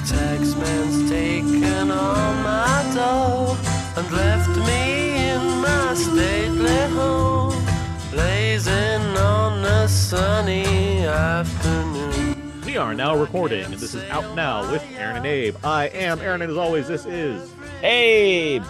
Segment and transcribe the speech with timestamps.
[0.00, 3.56] The taxman's taken all my dough
[3.96, 7.62] and left me in my stately home,
[8.10, 12.62] blazing on a sunny afternoon.
[12.64, 15.56] We are now recording, and this is Out Now with Aaron and Abe.
[15.62, 18.62] I am Aaron, and as always, this is Abe.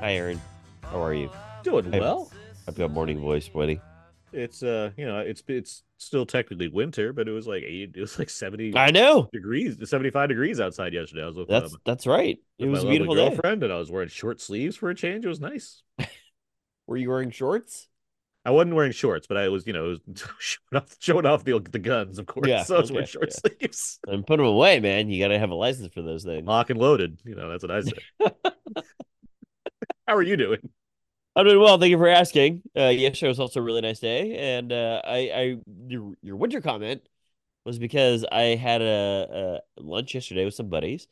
[0.00, 0.40] Hi, Aaron.
[0.82, 1.30] How are you?
[1.64, 1.98] doing Hey.
[1.98, 2.30] well.
[2.68, 3.80] I've got morning voice, buddy.
[4.32, 8.00] It's uh, you know, it's it's still technically winter, but it was like eight, it
[8.00, 9.28] was like seventy I know.
[9.32, 11.22] degrees, seventy five degrees outside yesterday.
[11.22, 12.38] I was with, That's um, that's right.
[12.58, 13.28] It was a my lovely beautiful day.
[13.28, 15.24] girlfriend, and I was wearing short sleeves for a change.
[15.24, 15.82] It was nice.
[16.86, 17.88] Were you wearing shorts?
[18.44, 20.00] I wasn't wearing shorts, but I was, you know, was
[20.38, 22.48] showing off, showing off the the guns, of course.
[22.48, 23.50] Yeah, so I was wearing short yeah.
[23.50, 25.10] sleeves, And put them away, man.
[25.10, 26.46] You gotta have a license for those things.
[26.46, 27.20] lock and loaded.
[27.24, 27.92] You know, that's what I say.
[30.06, 30.70] How are you doing?
[31.40, 31.78] I'm doing well.
[31.78, 32.60] Thank you for asking.
[32.76, 35.56] Uh, yesterday was also a really nice day, and uh, I, I
[35.88, 37.00] your your winter comment
[37.64, 41.06] was because I had a, a lunch yesterday with some buddies,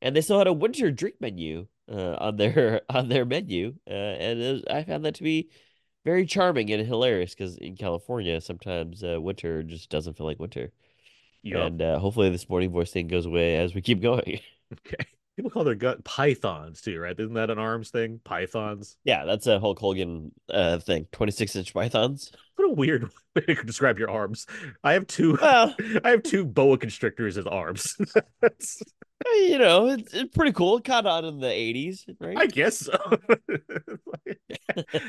[0.00, 3.92] and they still had a winter drink menu uh, on their on their menu, uh,
[3.92, 5.50] and was, I found that to be
[6.02, 10.72] very charming and hilarious because in California sometimes uh, winter just doesn't feel like winter,
[11.42, 11.66] Yup.
[11.66, 14.40] and uh, hopefully this morning voice thing goes away as we keep going.
[14.72, 15.04] Okay.
[15.36, 17.18] People call their gut pythons too, right?
[17.18, 18.20] Isn't that an arms thing?
[18.24, 18.96] Pythons.
[19.04, 21.06] yeah, that's a Hulk Hogan uh, thing.
[21.10, 22.30] Twenty six inch pythons.
[22.56, 24.46] What a weird way to describe your arms.
[24.84, 25.36] I have two.
[25.40, 25.74] Well.
[26.04, 27.96] I have two boa constrictors as arms.
[29.26, 30.76] You know, it's, it's pretty cool.
[30.76, 32.36] It caught on in the 80s, right?
[32.36, 32.92] I guess so.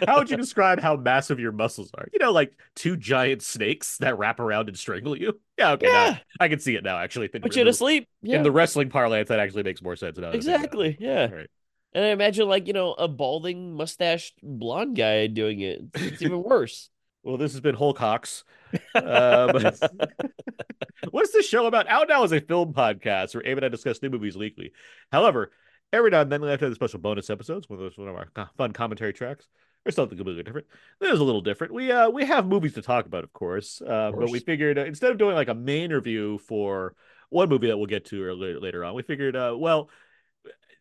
[0.08, 2.08] how would you describe how massive your muscles are?
[2.14, 5.40] You know, like two giant snakes that wrap around and strangle you.
[5.58, 6.98] Yeah, okay, now I can see it now.
[6.98, 8.08] Actually, Put you to sleep.
[8.22, 10.18] Yeah, in the wrestling parlance, that actually makes more sense.
[10.18, 10.58] Now I think about it.
[10.58, 10.98] exactly.
[11.00, 11.32] Yeah.
[11.32, 11.50] Right.
[11.94, 15.82] And I imagine, like, you know, a balding, mustached blonde guy doing it.
[15.94, 16.90] It's even worse.
[17.26, 18.44] Well, this has been Hulk Hawks.
[18.94, 19.52] Um,
[21.12, 21.88] what's this show about?
[21.88, 24.74] Out Now is a film podcast where Abe and I discuss new movies weekly.
[25.14, 25.52] However,
[25.94, 28.10] every now and then we have to have special bonus episodes, one of those one
[28.10, 28.28] of our
[28.58, 29.48] fun commentary tracks,
[29.86, 30.68] or something completely different.
[31.00, 31.74] This is a little different.
[31.74, 34.84] We uh we have movies to talk about, of course, uh, but we figured uh,
[34.84, 36.96] instead of doing like a main review for
[37.30, 39.90] one movie that we'll get to later, later on, we figured, uh, well.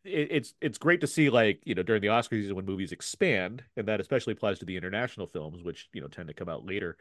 [0.05, 2.93] It, it's it's great to see like you know during the Oscar season when movies
[2.93, 6.49] expand and that especially applies to the international films which you know tend to come
[6.49, 6.97] out later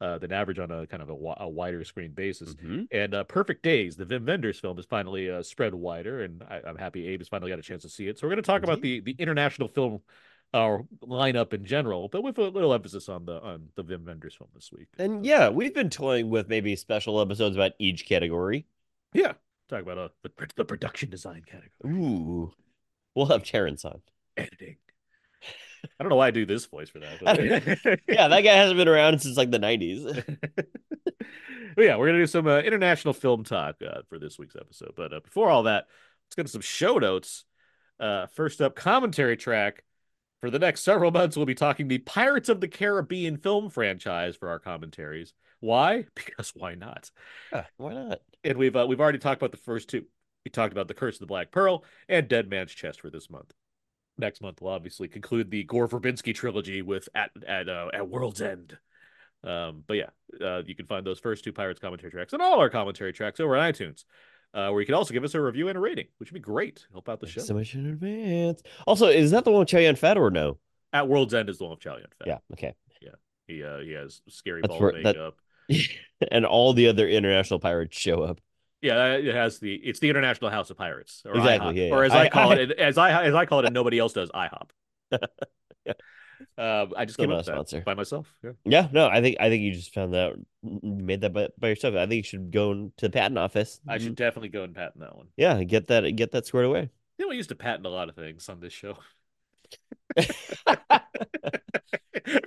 [0.00, 2.54] uh, than average on a kind of a, a wider screen basis.
[2.54, 2.86] Mhm.
[2.92, 6.60] And uh, Perfect Days, the Wim Wenders film, is finally uh, spread wider, and I,
[6.66, 8.18] I'm happy Abe has finally got a chance to see it.
[8.18, 10.00] So we're going to talk about the the international film
[10.54, 14.34] our lineup in general, but with a little emphasis on the on the Wim Wenders
[14.34, 14.88] film this week.
[14.98, 18.66] And yeah, we've been toying with maybe special episodes about each category.
[19.12, 19.32] yeah,
[19.68, 22.52] talk about uh, the, the production design category, Ooh.
[23.14, 24.00] We'll have Terrence on.
[24.36, 24.76] editing.
[25.98, 27.20] I don't know why I do this voice for that.
[27.84, 30.38] but- Yeah, that guy hasn't been around since like the 90s.
[31.74, 34.92] But yeah, we're gonna do some uh, international film talk uh, for this week's episode.
[34.96, 35.84] But uh, before all that,
[36.26, 37.44] let's get to some show notes.
[38.00, 39.84] Uh, first up, commentary track.
[40.40, 44.36] For the next several months, we'll be talking the Pirates of the Caribbean film franchise
[44.36, 45.34] for our commentaries.
[45.60, 46.06] Why?
[46.14, 47.10] Because why not?
[47.52, 48.20] Yeah, why not?
[48.46, 50.04] And we've uh, we've already talked about the first two.
[50.44, 53.28] We talked about the Curse of the Black Pearl and Dead Man's Chest for this
[53.28, 53.52] month.
[54.18, 58.40] Next month, we'll obviously conclude the Gore Verbinski trilogy with at at uh, at World's
[58.40, 58.78] End.
[59.42, 62.60] Um, but yeah, uh, you can find those first two Pirates commentary tracks and all
[62.60, 64.04] our commentary tracks over on iTunes,
[64.54, 66.40] uh, where you can also give us a review and a rating, which would be
[66.40, 66.86] great.
[66.92, 67.40] Help out the show.
[67.42, 68.62] So much in advance.
[68.86, 70.58] Also, is that the one with Chow Yun Fat or no?
[70.92, 72.28] At World's End is the one with Chow Yun Fat.
[72.28, 72.74] Yeah, okay.
[73.02, 73.10] Yeah.
[73.48, 75.36] He uh, he has scary That's ball where- that- makeup.
[76.30, 78.40] and all the other international pirates show up.
[78.82, 82.04] Yeah, it has the it's the International House of Pirates, or Exactly, IHOP, yeah, or
[82.04, 84.12] as I, I- call I- it, as I as I call it, and nobody else
[84.12, 84.70] does, IHOP.
[85.12, 85.18] Yeah.
[86.58, 87.80] Um, I just Still came up with sponsor.
[87.80, 88.30] by myself.
[88.44, 88.50] Yeah.
[88.66, 91.94] Yeah, no, I think I think you just found that made that by, by yourself.
[91.94, 93.80] I think you should go to the patent office.
[93.88, 95.28] I should definitely go and patent that one.
[95.38, 96.90] yeah, get that get that squared away.
[97.16, 98.98] You know, we used to patent a lot of things on this show.
[100.16, 101.00] I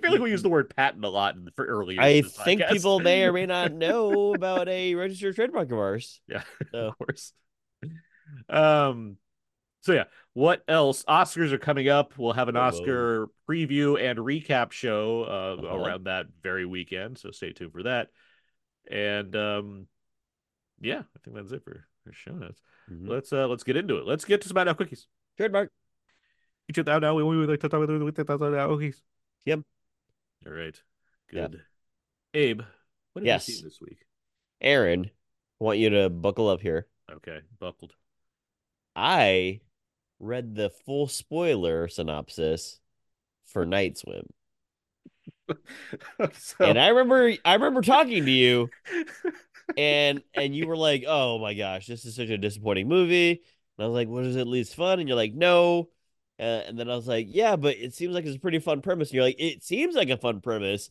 [0.02, 2.02] feel like we use the word patent a lot in, for earlier.
[2.02, 6.21] I think people may or may not know about a registered trademark of ours.
[6.27, 7.33] Yeah, So- of course.
[8.48, 9.18] Um,
[9.81, 11.04] so yeah, what else?
[11.06, 12.13] Oscars are coming up.
[12.18, 12.62] We'll have an Whoa.
[12.62, 15.77] Oscar preview and recap show uh, Uh-huh.
[15.77, 17.18] around that very weekend.
[17.18, 18.10] So stay tuned for that.
[18.92, 19.88] And um,
[20.81, 22.62] yeah, I think that's it for, for show notes.
[22.92, 23.07] Mhm.
[23.07, 24.06] Let's uh let's get into it.
[24.06, 25.06] Let's get to some out now quickies.
[25.38, 25.72] Trademark.
[26.69, 27.16] You check out now.
[27.16, 29.01] We would like to talk about with the out now quickies.
[29.45, 29.62] Yep.
[30.45, 30.80] All right.
[31.33, 31.48] Yeah.
[31.48, 31.62] Good.
[32.36, 32.62] Abe,
[33.13, 33.48] what have Yes.
[33.48, 34.06] you seen this week?
[34.62, 35.06] Aaron,
[35.60, 36.86] I want you to buckle up here.
[37.12, 37.95] Okay, buckled.
[38.95, 39.62] I
[40.19, 42.80] read the full spoiler synopsis
[43.48, 44.27] for Night Swim.
[46.33, 48.69] so, And I remember I remember talking to you
[49.77, 53.83] and and you were like, "Oh my gosh, this is such a disappointing movie." And
[53.83, 55.89] I was like, "What is at least fun?" And you're like, "No."
[56.39, 58.81] Uh, and then I was like, "Yeah, but it seems like it's a pretty fun
[58.81, 60.89] premise." And you're like, "It seems like a fun premise,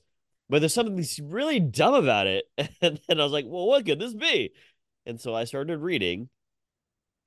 [0.48, 2.44] but there's something really dumb about it."
[2.82, 4.52] And then I was like, "Well, what could this be?"
[5.06, 6.28] And so I started reading,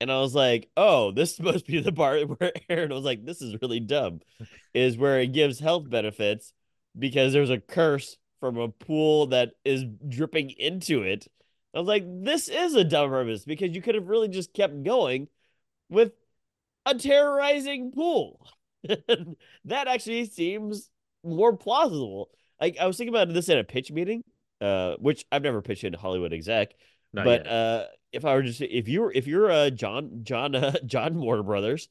[0.00, 3.42] and I was like, "Oh, this must be the part where Aaron was like, this
[3.42, 4.20] is really dumb,"
[4.74, 6.52] is where it gives health benefits
[6.98, 11.28] because there's a curse from a pool that is dripping into it.
[11.74, 14.82] I was like, this is a dumb premise because you could have really just kept
[14.82, 15.28] going
[15.88, 16.12] with
[16.86, 18.46] a terrorizing pool.
[18.86, 20.90] that actually seems
[21.24, 22.30] more plausible.
[22.60, 24.24] Like I was thinking about this at a pitch meeting,
[24.60, 26.74] uh, which I've never pitched in Hollywood exec,
[27.12, 27.52] Not but yet.
[27.52, 31.42] uh, if I were just if you're if you're uh John John uh, John Warner
[31.42, 31.88] Brothers,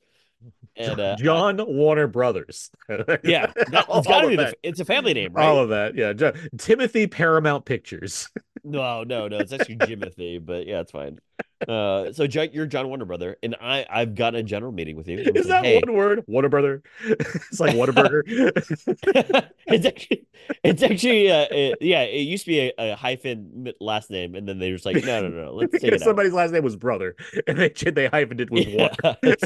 [0.76, 2.72] and uh, John Warner Brothers.
[2.90, 5.46] yeah, that, it's got to of be the, it's a family name, right?
[5.46, 5.96] All of that.
[5.96, 6.14] Yeah.
[6.14, 8.30] Jo- Timothy Paramount Pictures.
[8.64, 9.40] No, no, no.
[9.40, 11.20] It's actually Jimothy, but yeah, it's fine.
[11.68, 15.24] Uh, so you're John Warner brother, and I I've got a general meeting with you.
[15.28, 16.24] I'm Is that hey, one word?
[16.28, 16.82] Warner Brother.
[17.04, 18.24] it's like Whataburger.
[19.68, 20.26] it's actually
[20.64, 22.02] it's actually uh, it- yeah.
[22.02, 25.04] It used to be a, a hyphen last name, and then they were just like,
[25.06, 26.00] no, no, no, let's take it out.
[26.02, 27.16] somebody's last name was Brother,
[27.48, 28.90] and they they hyphened it with Yeah.
[29.04, 29.18] Water.
[29.24, 29.44] it's,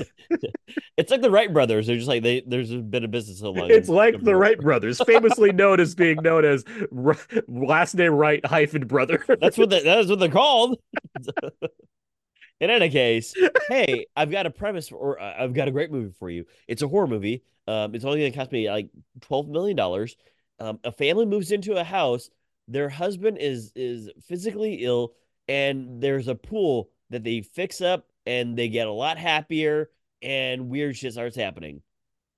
[0.98, 1.88] it's like the Wright brothers.
[1.88, 2.44] They're just like they.
[2.48, 3.70] There's been a business so long.
[3.70, 6.64] It's like the Wright brothers, famously known as being known as
[6.96, 7.18] R-
[7.50, 9.24] last name Wright hyphen brother.
[9.42, 10.80] That's what they, that is what they're called.
[12.62, 13.34] In any case,
[13.68, 16.46] hey, I've got a premise for, or uh, I've got a great movie for you.
[16.68, 17.44] It's a horror movie.
[17.68, 18.90] Um, it's only going to cost me like
[19.22, 20.16] twelve million dollars.
[20.60, 22.30] Um, a family moves into a house.
[22.68, 25.14] Their husband is is physically ill,
[25.50, 29.90] and there's a pool that they fix up, and they get a lot happier,
[30.22, 31.82] and weird shit starts happening.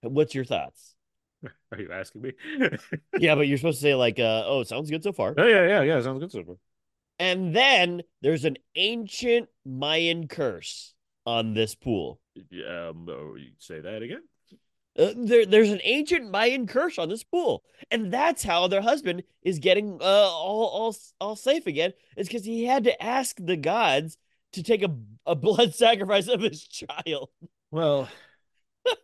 [0.01, 0.95] What's your thoughts?
[1.71, 2.33] Are you asking me?
[3.19, 5.45] Yeah, but you're supposed to say like, uh, "Oh, it sounds good so far." oh
[5.45, 6.01] yeah, yeah, yeah.
[6.01, 6.55] Sounds good so far.
[7.19, 10.93] And then there's an ancient Mayan curse
[11.25, 12.19] on this pool.
[12.37, 14.23] Um, oh, say that again?
[14.97, 19.23] Uh, there, there's an ancient Mayan curse on this pool, and that's how their husband
[19.43, 21.93] is getting uh, all, all, all safe again.
[22.15, 24.17] Is because he had to ask the gods
[24.53, 27.29] to take a, a blood sacrifice of his child.
[27.69, 28.09] Well,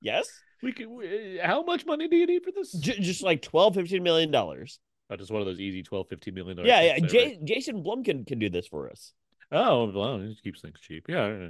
[0.00, 0.28] Yes,
[0.62, 0.88] we could.
[0.88, 2.72] We, how much money do you need for this?
[2.72, 4.78] J- just like 12 15 million dollars.
[5.10, 6.98] Oh, just one of those easy 12 15 million dollar Yeah, yeah.
[7.00, 9.12] there, J- Jason Blum can, can do this for us.
[9.52, 11.06] Oh, well, he just keeps things cheap.
[11.08, 11.26] Yeah.
[11.28, 11.48] yeah,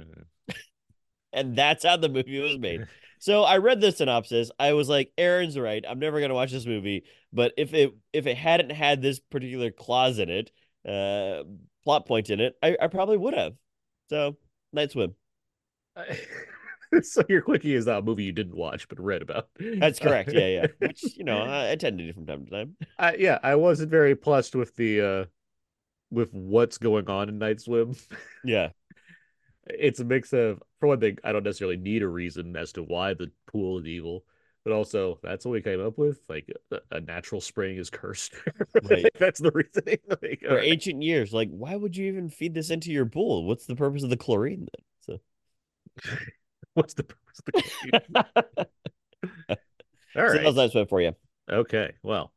[0.49, 0.55] yeah.
[1.33, 2.87] and that's how the movie was made.
[3.19, 4.49] So I read the synopsis.
[4.57, 5.85] I was like, Aaron's right.
[5.87, 7.03] I'm never gonna watch this movie.
[7.31, 10.49] But if it if it hadn't had this particular clause in it,
[10.87, 11.43] uh,
[11.83, 13.53] plot point in it, I, I probably would have.
[14.09, 14.37] So
[14.73, 15.13] Night Swim.
[17.03, 19.49] so your quickie is that movie you didn't watch but read about.
[19.59, 20.31] That's correct.
[20.33, 20.67] Yeah, yeah.
[20.79, 22.75] Which you know I, I tend to do from time to time.
[22.97, 25.25] I, yeah, I wasn't very plussed with the uh
[26.09, 27.95] with what's going on in Night Swim.
[28.43, 28.69] Yeah,
[29.67, 32.83] It's a mix of, for one thing, I don't necessarily need a reason as to
[32.83, 34.25] why the pool is evil,
[34.63, 36.19] but also that's what we came up with.
[36.27, 36.51] Like
[36.89, 38.33] a, natural spring is cursed.
[38.83, 39.05] Right.
[39.19, 39.99] that's the reasoning.
[40.21, 40.67] Like, for right.
[40.67, 43.45] ancient years, like why would you even feed this into your pool?
[43.45, 44.67] What's the purpose of the chlorine
[45.05, 45.19] then?
[46.01, 46.17] So,
[46.73, 48.67] What's the purpose of the cookie?
[50.15, 50.43] All right.
[50.43, 51.15] how's for you?
[51.49, 51.93] Okay.
[52.03, 52.31] Well,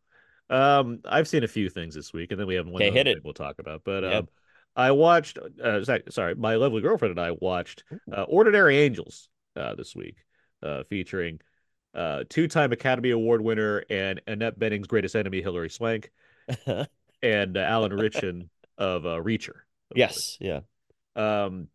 [0.51, 3.07] um, I've seen a few things this week, and then we have one Okay, hit
[3.07, 3.19] it.
[3.25, 3.83] we'll talk about.
[3.85, 4.19] But Yeah.
[4.19, 4.29] um,
[4.77, 5.39] I watched.
[5.63, 10.17] Uh, sorry, my lovely girlfriend and I watched uh, Ordinary Angels uh, this week,
[10.63, 11.41] uh, featuring
[11.95, 16.11] uh, two-time Academy Award winner and Annette Bening's greatest enemy, Hilary Swank,
[17.23, 19.61] and uh, Alan Ritchson of uh, Reacher.
[19.95, 20.61] yes, yeah.
[21.15, 21.69] Um,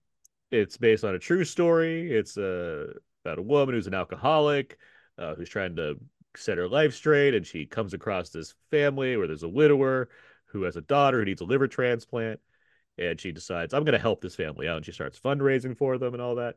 [0.52, 2.12] it's based on a true story.
[2.12, 4.78] It's uh, about a woman who's an alcoholic,
[5.18, 5.96] uh, who's trying to
[6.36, 10.10] set her life straight, and she comes across this family where there's a widower
[10.46, 12.40] who has a daughter who needs a liver transplant,
[12.98, 15.98] and she decides I'm going to help this family out, and she starts fundraising for
[15.98, 16.56] them and all that.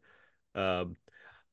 [0.55, 0.97] Um,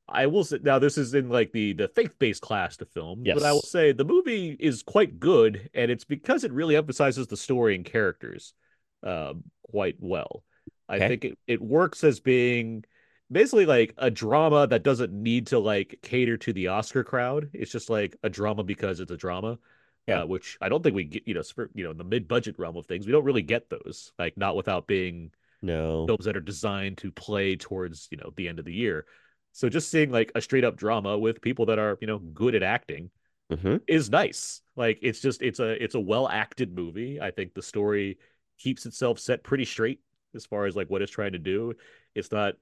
[0.08, 3.28] I will say now this is in like the the faith based class to film,
[3.32, 7.26] but I will say the movie is quite good, and it's because it really emphasizes
[7.28, 8.54] the story and characters
[9.02, 10.42] um, quite well.
[10.90, 11.08] I Okay.
[11.08, 12.84] think it, it works as being
[13.32, 17.50] basically like a drama that doesn't need to like cater to the Oscar crowd.
[17.54, 19.58] It's just like a drama because it's a drama.
[20.06, 20.22] Yeah.
[20.22, 21.42] Uh, which I don't think we get, you know,
[21.74, 24.12] you know, in the mid-budget realm of things, we don't really get those.
[24.18, 25.30] Like not without being
[25.62, 26.08] No.
[26.08, 29.06] films that are designed to play towards, you know, the end of the year.
[29.52, 32.54] So just seeing like a straight up drama with people that are, you know, good
[32.54, 33.10] at acting
[33.50, 34.62] hmm is nice.
[34.76, 37.20] Like it's just it's a it's a well acted movie.
[37.20, 38.18] I think the story
[38.58, 40.00] keeps itself set pretty straight
[40.34, 41.74] as far as like what it's trying to do.
[42.14, 42.54] It's not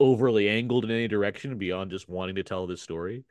[0.00, 3.24] overly angled in any direction beyond just wanting to tell this story.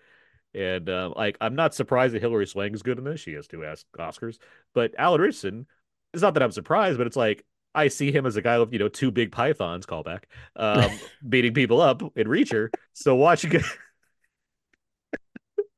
[0.55, 3.19] And um, like I'm not surprised that Hilary Swank is good in this.
[3.19, 4.38] She has two Os- Oscars,
[4.73, 5.65] but Alan Richardson.
[6.13, 7.43] it's not that I'm surprised, but it's like
[7.75, 10.23] I see him as a guy with you know two big pythons callback,
[10.55, 10.91] um,
[11.27, 12.69] beating people up in Reacher.
[12.93, 13.62] So watching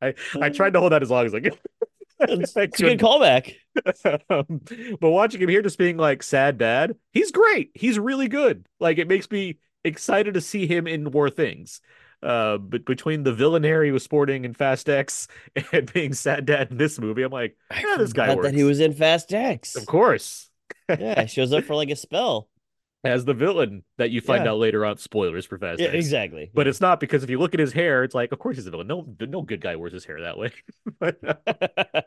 [0.01, 1.57] I I tried to hold that as long as I could.
[2.19, 3.55] It's, a good callback.
[4.29, 4.61] Um,
[4.99, 7.71] but watching him here just being like sad dad, he's great.
[7.73, 8.67] He's really good.
[8.79, 11.81] Like it makes me excited to see him in more things.
[12.23, 15.27] Uh, but between the villainary he was sporting in Fast X
[15.71, 18.47] and being sad dad in this movie, I'm like, I yeah, this guy works.
[18.47, 19.75] that he was in Fast X.
[19.75, 20.49] Of course,
[20.89, 22.47] Yeah, he shows up for like a spell.
[23.05, 24.51] As the villain that you find Yeah.
[24.51, 24.97] out later on.
[24.97, 25.95] Spoilers for Fast Yeah, X.
[25.95, 26.51] exactly.
[26.53, 28.67] But it's not because if you look at his hair, it's like, of course he's
[28.67, 28.87] a villain.
[28.87, 30.51] No, no good guy wears his hair that way.
[30.99, 31.19] but,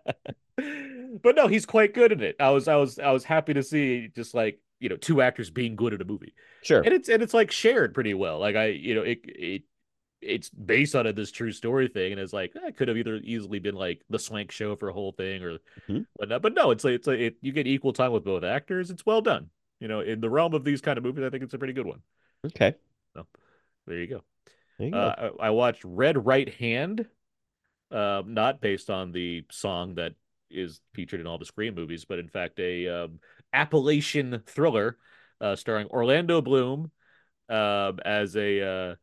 [1.22, 2.36] but no, he's quite good at it.
[2.40, 5.50] I was, I was, I was happy to see just like you know two actors
[5.50, 6.82] being good at a movie, sure.
[6.82, 8.38] and it's and it's like shared pretty well.
[8.38, 9.62] Like I, you know, it it
[10.20, 13.16] it's based on a, this true story thing, and it's like it could have either
[13.16, 16.06] easily been like the Swank Show for a whole thing or Mhm.
[16.14, 16.42] whatnot.
[16.42, 18.90] But no, it's like it's like it, you get equal time with both actors.
[18.90, 19.50] It's well done.
[19.80, 21.72] You know, in the realm of these kind of movies, I think it's a pretty
[21.74, 22.02] good one.
[22.44, 22.76] Okay.
[23.86, 24.22] There you go.
[24.78, 24.98] There you go.
[24.98, 27.06] Uh, I, I watched Red Right Hand,
[27.92, 30.14] uh, not based on the song that
[30.50, 33.20] is featured in all the Scream movies, but in fact a um,
[33.52, 34.98] Appalachian thriller
[35.40, 36.90] uh, starring Orlando Bloom
[37.48, 38.94] um, as a uh,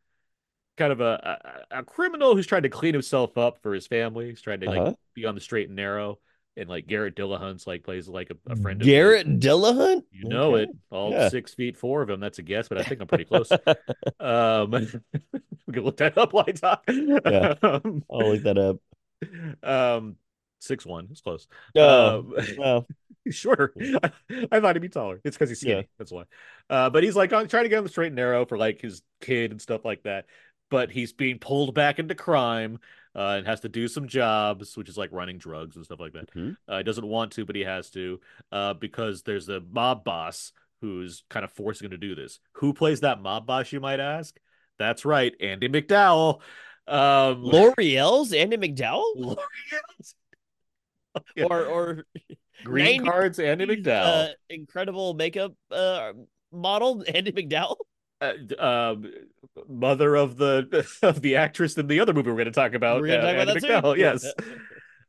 [0.78, 4.30] kind of a, a a criminal who's trying to clean himself up for his family.
[4.30, 4.96] He's trying to like Uh-huh.
[5.16, 6.20] be on the straight and narrow,
[6.58, 8.82] and like Garrett Dillahunt's like plays like a, a friend.
[8.82, 8.94] of his.
[8.94, 10.04] Garrett Dillahunt?
[10.12, 10.64] You know Okay.
[10.64, 10.70] it.
[10.92, 11.30] All Yeah.
[11.30, 12.20] six feet four of him.
[12.20, 13.52] That's a guess, but I think I'm pretty close.
[14.20, 14.72] Um,
[15.68, 16.84] we can look that up while I talk.
[16.90, 17.56] Yeah.
[17.62, 18.78] Um, I'll look that up.
[19.64, 20.16] um,
[20.60, 21.08] six one.
[21.12, 21.48] It's close.
[21.76, 22.88] Oh, Um, well,
[23.24, 23.74] he's shorter.
[24.04, 24.12] I,
[24.52, 25.20] I thought he'd be taller.
[25.24, 25.76] It's because he's skinny.
[25.82, 25.88] Yeah.
[25.98, 26.24] That's why.
[26.70, 28.82] Uh, but he's like on, trying to get on the straight and narrow for like
[28.82, 30.26] his kid and stuff like that.
[30.72, 32.80] But he's being pulled back into crime
[33.16, 36.14] uh, and has to do some jobs, which is like running drugs and stuff like
[36.14, 36.34] that.
[36.34, 36.58] mhm.
[36.68, 38.20] Uh, he doesn't want to, but he has to
[38.52, 42.40] uh, because there's a mob boss who's kind of forcing him to do this.
[42.54, 44.38] Who plays that mob boss, you might ask?
[44.78, 46.42] That's right, Andie MacDowell.
[46.88, 49.14] Um, L'Oreal's Andie MacDowell?
[49.16, 50.16] L'Oreal's-
[51.36, 51.46] Yeah.
[51.50, 52.06] Or or
[52.64, 54.30] Green 90s, cards, Andie MacDowell.
[54.30, 56.12] uh, incredible makeup uh,
[56.52, 57.78] model Andie MacDowell?
[58.22, 59.12] Uh, um,
[59.68, 63.04] mother of the of the actress in the other movie we're going to talk about.
[63.10, 63.68] Uh, talk about that too?
[63.68, 64.34] MacDowell, Yes.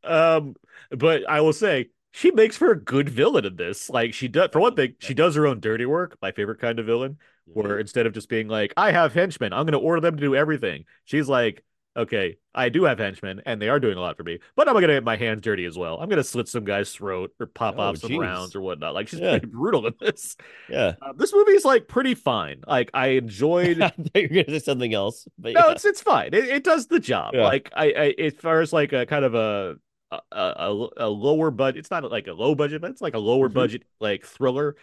[0.03, 0.55] um,
[0.91, 3.89] but I will say she makes for a good villain in this.
[3.89, 6.17] Like she does, for one thing, she does her own dirty work.
[6.21, 9.65] My favorite kind of villain, where instead of just being like, "I have henchmen, I'm
[9.65, 11.63] going to order them to do everything," she's like,
[11.97, 14.73] "Okay, I do have henchmen, and they are doing a lot for me, but I'm
[14.75, 15.99] going to get my hands dirty as well.
[15.99, 18.19] I'm going to slit some guy's throat or pop Oh, off some geez.
[18.19, 19.31] rounds or whatnot." Like she's Yeah.
[19.39, 20.37] pretty brutal in this.
[20.69, 20.93] Yeah.
[21.01, 22.61] Uh, this movie is like pretty fine.
[22.67, 23.81] Like I enjoyed.
[23.81, 25.27] I you were gonna say something else.
[25.37, 25.71] But no, yeah.
[25.71, 26.33] it's it's fine.
[26.33, 27.33] It, it does the job.
[27.33, 27.43] Yeah.
[27.45, 29.75] Like I, I, as far as like a kind of a
[30.11, 33.19] a, a, a lower budget, it's not like a low budget, but it's like a
[33.19, 33.53] lower Mhm.
[33.53, 34.75] budget like thriller.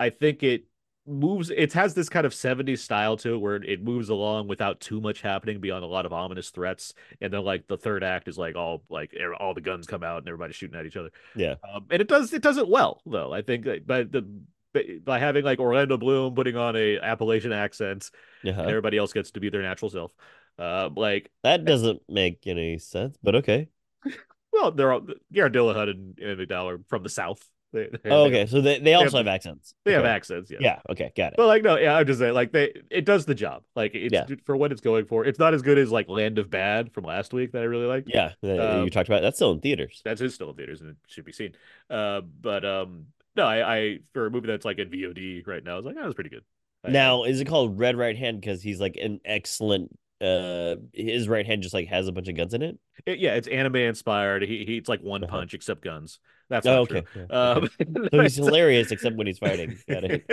[0.00, 0.64] I think it
[1.06, 1.50] moves.
[1.50, 5.00] It has this kind of '70s style to it, where it moves along without too
[5.00, 6.94] much happening beyond a lot of ominous threats.
[7.20, 10.18] And then like the third act is like all like all the guns come out
[10.18, 11.10] and everybody's shooting at each other.
[11.36, 11.54] Yeah.
[11.72, 13.32] Um, and it does it does it well though.
[13.32, 18.10] I think by the by- by having like Orlando Bloom putting on a Appalachian accent
[18.44, 18.60] Uh-huh.
[18.60, 20.12] and everybody else gets to be their natural self.
[20.58, 23.68] Uh, like, That doesn't make any sense, but okay.
[24.52, 27.40] well, they're all Garrett Dillahunt and, and MacDowell are from the South.
[27.74, 28.46] They, they, Oh, okay.
[28.46, 29.74] So they, they also have- have accents.
[29.84, 30.58] They have accents, yeah.
[30.60, 30.80] Yeah.
[30.88, 31.12] Okay.
[31.16, 31.36] Got it.
[31.36, 33.64] But like, no, yeah, I'm just saying, like, they it does the job.
[33.74, 34.26] Like, it's Yeah.
[34.44, 35.24] for what it's going for.
[35.26, 37.86] It's not as good as like Land of Bad from last week that I really
[37.86, 38.08] liked.
[38.10, 38.32] Yeah.
[38.42, 40.00] Um, you talked about that's still in theaters.
[40.04, 41.54] That's is still in theaters and it should be seen.
[41.90, 45.72] Uh, but um, no, I, I for a movie that's like in VOD right now,
[45.72, 46.44] I was like, that was pretty good.
[46.84, 49.90] I- Now, is it called Red Right Hand because he's like an excellent?
[50.24, 52.78] Uh, his right hand just like has a bunch of guns in it.
[53.06, 54.42] it- yeah, it's anime inspired.
[54.42, 55.38] He he it's like one Uh-huh.
[55.38, 56.20] punch except guns.
[56.48, 57.00] That's Oh, not okay.
[57.12, 57.26] true.
[57.30, 57.68] Yeah, Um.
[58.12, 59.78] So he's hilarious except when he's fighting.
[59.88, 60.24] Got it.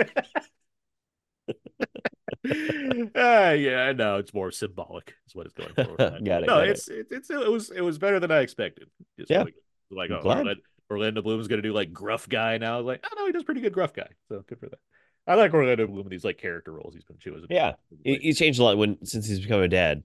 [3.16, 5.14] uh, yeah, no, it's more symbolic.
[5.26, 5.96] Is what it's going for.
[5.96, 8.88] Got it, No, got it's it, it's it was it was better than I expected.
[9.18, 9.42] Just Yeah.
[9.44, 9.54] like,
[9.90, 10.38] like oh, glad.
[10.38, 12.80] Orlando, Orlando Bloom's gonna do like gruff guy now.
[12.80, 14.08] Like, oh no, he does pretty good gruff guy.
[14.28, 14.78] So good for that.
[15.26, 17.46] I like Orlando Bloom in these like character roles he's been choosing.
[17.50, 17.74] Yeah.
[18.04, 20.02] He, he's changed a lot when since he's become a dad.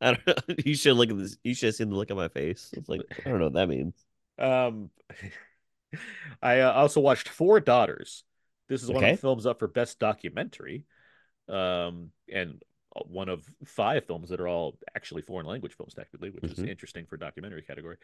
[0.00, 0.54] I don't know.
[0.64, 1.36] You should look at this.
[1.44, 2.70] You should have seen the look on my face.
[2.76, 3.94] It's like I don't know what that means.
[4.38, 4.90] Um,
[6.42, 8.24] I uh, also watched Four Daughters.
[8.68, 9.10] This is one Okay.
[9.12, 10.84] of the films up for best documentary,
[11.48, 12.62] um, and
[13.06, 16.68] one of five films that are all actually foreign language films, technically, which is Mhm.
[16.68, 17.96] interesting for documentary category.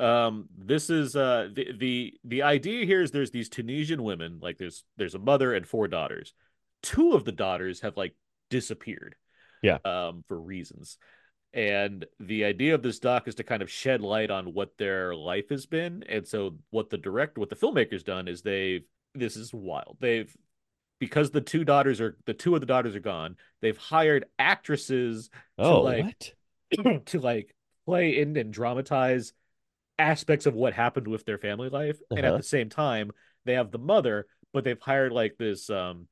[0.00, 4.58] Um, this is uh the the the idea here is there's these Tunisian women, like
[4.58, 6.32] there's there's a mother and four daughters.
[6.82, 8.14] Two of the daughters have like
[8.48, 9.14] disappeared,
[9.62, 9.78] Yeah.
[9.84, 10.96] um, for reasons.
[11.52, 15.14] And the idea of this doc is to kind of shed light on what their
[15.14, 16.04] life has been.
[16.08, 19.96] And so what the director, what the filmmaker's done is they've this is wild.
[20.00, 20.34] They've
[21.00, 25.28] because the two daughters are the two of the daughters are gone, they've hired actresses
[25.58, 26.34] Oh, to like
[26.76, 27.06] what?
[27.06, 27.54] to like
[27.86, 29.32] play in and dramatize
[30.00, 31.98] aspects of what happened with their family life.
[32.16, 32.36] And at Uh-huh.
[32.36, 33.12] the same time,
[33.44, 36.08] they have the mother, but they've hired like this um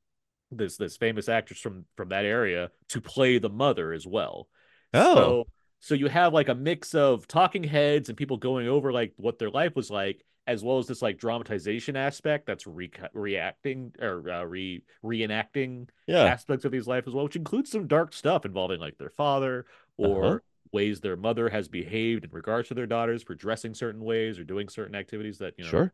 [0.51, 4.47] this this famous actress from from that area to play the mother as well.
[4.93, 5.15] Oh.
[5.15, 5.47] So
[5.79, 9.39] so you have like a mix of talking heads and people going over like what
[9.39, 14.29] their life was like, as well as this like dramatization aspect that's re- reacting or
[14.29, 16.25] uh, re reenacting Yeah.
[16.25, 19.65] aspects of his life as well, which includes some dark stuff involving like their father
[19.97, 20.39] or Uh-huh.
[20.71, 24.43] Ways their mother has behaved in regards to their daughters for dressing certain ways or
[24.43, 25.93] doing certain activities that you know Sure.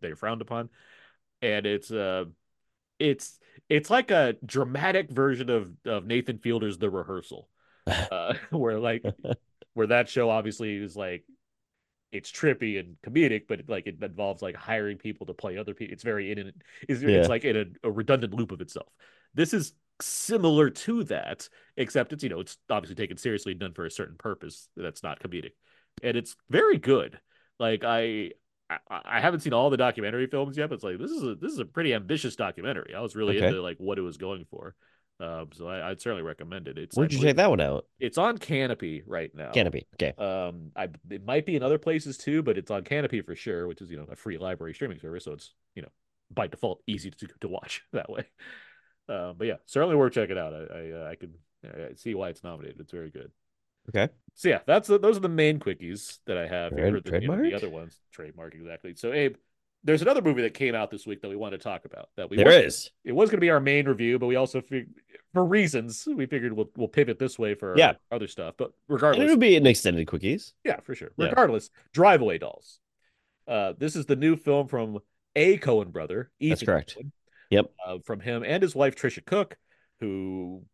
[0.00, 0.68] they frowned upon.
[1.42, 2.24] And it's uh
[2.98, 7.48] it's it's like a dramatic version of of Nathan Fielder's The Rehearsal.
[7.86, 9.04] Uh where like
[9.74, 11.24] where that show obviously is like
[12.12, 15.92] it's trippy and comedic, but like it involves like hiring people to play other people.
[15.92, 16.52] It's very in an
[16.88, 17.18] it's, Yeah.
[17.18, 18.88] it's like in a, a redundant loop of itself.
[19.34, 23.86] This is similar to that, except it's you know it's obviously taken seriously done for
[23.86, 25.52] a certain purpose that's not comedic,
[26.02, 27.18] and it's very good.
[27.58, 28.32] Like I.
[28.68, 31.36] I, I haven't seen all the documentary films yet, but it's like this is a
[31.36, 32.96] this is a pretty ambitious documentary.
[32.96, 33.46] I was really Okay.
[33.46, 34.74] into like what it was going for,
[35.20, 36.76] um, so I, I'd certainly recommend it.
[36.76, 37.86] It's Where'd you check that one out?
[38.00, 39.52] It's on Kanopy right now.
[39.52, 39.84] Kanopy.
[39.94, 40.12] Okay.
[40.18, 43.68] Um, I it might be in other places too, but it's on Kanopy for sure,
[43.68, 45.88] which is you know a free library streaming service, so it's you know
[46.32, 48.26] by default easy to to watch that way.
[49.08, 50.52] Uh, but yeah, certainly worth checking out.
[50.54, 51.34] I I, uh, I can
[51.64, 52.80] I see why it's nominated.
[52.80, 53.30] It's very good.
[53.88, 54.12] Okay.
[54.34, 56.72] So yeah, that's the, those are the main quickies that I have.
[56.72, 58.94] Trade- the, you know, the other ones, trademark exactly.
[58.96, 59.36] So Abe,
[59.84, 62.08] there's another movie that came out this week that we want to talk about.
[62.16, 62.90] That we There is.
[63.04, 64.88] It was going to be our main review, but we also fig-
[65.32, 67.92] for reasons we figured we'll we'll pivot this way for Yeah.
[68.10, 68.54] other stuff.
[68.58, 70.52] But And regardless, it'll be an extended quickies.
[70.64, 71.10] yeah, for sure.
[71.16, 71.26] Yeah.
[71.26, 72.80] Regardless, Drive Away Dolls.
[73.46, 74.98] Uh, this is the new film from
[75.36, 76.32] a Coen brother.
[76.40, 76.96] That's correct.
[76.98, 77.12] Coen,
[77.50, 77.66] Yep.
[77.86, 79.56] uh, from him and his wife Tricia Cooke,
[80.00, 80.64] who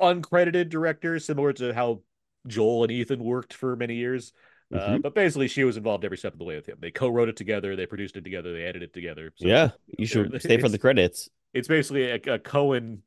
[0.00, 2.02] uncredited director, similar to how
[2.46, 4.32] Joel and Ethan worked for many years.
[4.74, 5.02] Uh, Mhm.
[5.02, 6.76] but basically, she was involved every step of the way with him.
[6.80, 9.32] They co-wrote it together, they produced it together, they edited it together.
[9.36, 9.70] So yeah.
[9.98, 11.30] You should stay for the credits.
[11.54, 12.98] It's basically a, a Coen,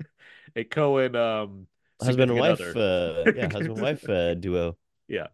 [0.56, 1.66] a Coen um,
[2.00, 2.60] Husband and wife.
[2.60, 3.50] Uh, yeah.
[3.50, 4.76] Husband wife uh, duo.
[5.08, 5.28] Yeah.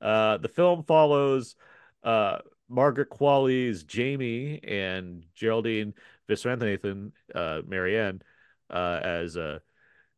[0.00, 1.56] Uh, the film follows
[2.04, 5.94] uh, Margaret Qualley's Jamie and Geraldine
[6.28, 8.22] Viswanathan, uh, Marianne,
[8.70, 9.58] uh, as uh,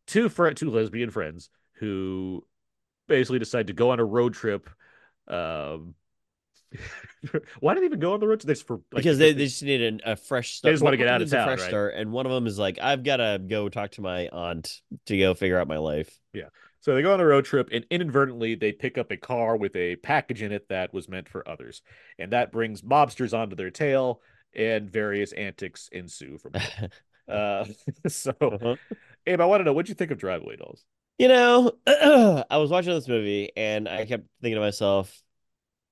[0.07, 2.45] two fr- two lesbian friends who
[3.09, 4.69] basically decide to go on a road trip.
[5.29, 5.95] Um,
[7.61, 8.41] why did they even go on the road?
[8.41, 10.71] to This for like, because they, they just need a, a fresh start.
[10.71, 11.69] They just wanna get out of needs a town, fresh right?
[11.69, 14.81] start, and one of them is like, I've got to go talk to my aunt
[15.07, 16.19] to go figure out my life.
[16.33, 16.49] Yeah,
[16.87, 19.75] so they go on a road trip and inadvertently they pick up a car with
[19.75, 21.83] a package in it that was meant for others.
[22.17, 24.21] And that brings mobsters onto their tail
[24.57, 26.93] and various antics ensue from it.
[27.29, 27.65] uh
[28.09, 28.77] so Uh-huh.
[29.27, 30.85] Abe, I want to know what you think of Drive Away Dolls.
[31.19, 35.23] You know, I was watching this movie and I kept thinking to myself,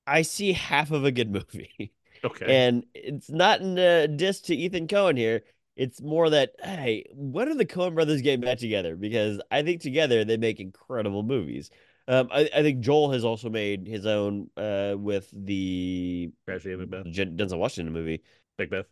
[0.06, 1.92] I see half of a good movie.
[2.24, 2.46] Okay.
[2.66, 5.42] And it's not in a diss to Ethan Coen here.
[5.76, 8.96] It's more that, hey, when are the Coen brothers getting back together?
[8.96, 11.70] Because I think together they make incredible movies.
[12.06, 16.80] Um, I, I think Joel has also made his own uh, with the Tragedy of
[16.80, 17.12] Macbeth.
[17.12, 18.22] Jen- Denzel Washington movie.
[18.58, 18.86] Macbeth.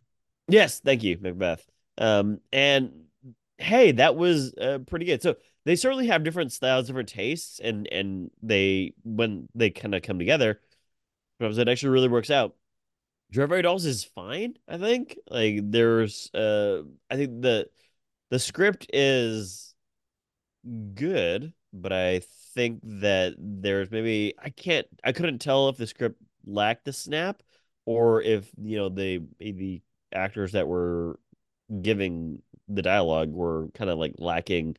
[0.48, 1.64] Yes, thank you, Macbeth.
[1.98, 2.92] Um, and
[3.58, 5.22] hey, that was uh, pretty good.
[5.22, 10.02] So they certainly have different styles, different tastes, and and they when they kind of
[10.02, 10.60] come together,
[11.40, 12.54] it actually really works out.
[13.30, 15.16] Drive Away Dolls is fine, I think.
[15.28, 17.68] Like there's uh I think the
[18.30, 19.74] the script is
[20.94, 22.22] good, but I
[22.54, 27.42] think that there's maybe I can't I couldn't tell if the script lacked the snap
[27.84, 31.18] or if you know the the actors that were
[31.80, 34.76] giving the dialogue were kind of like lacking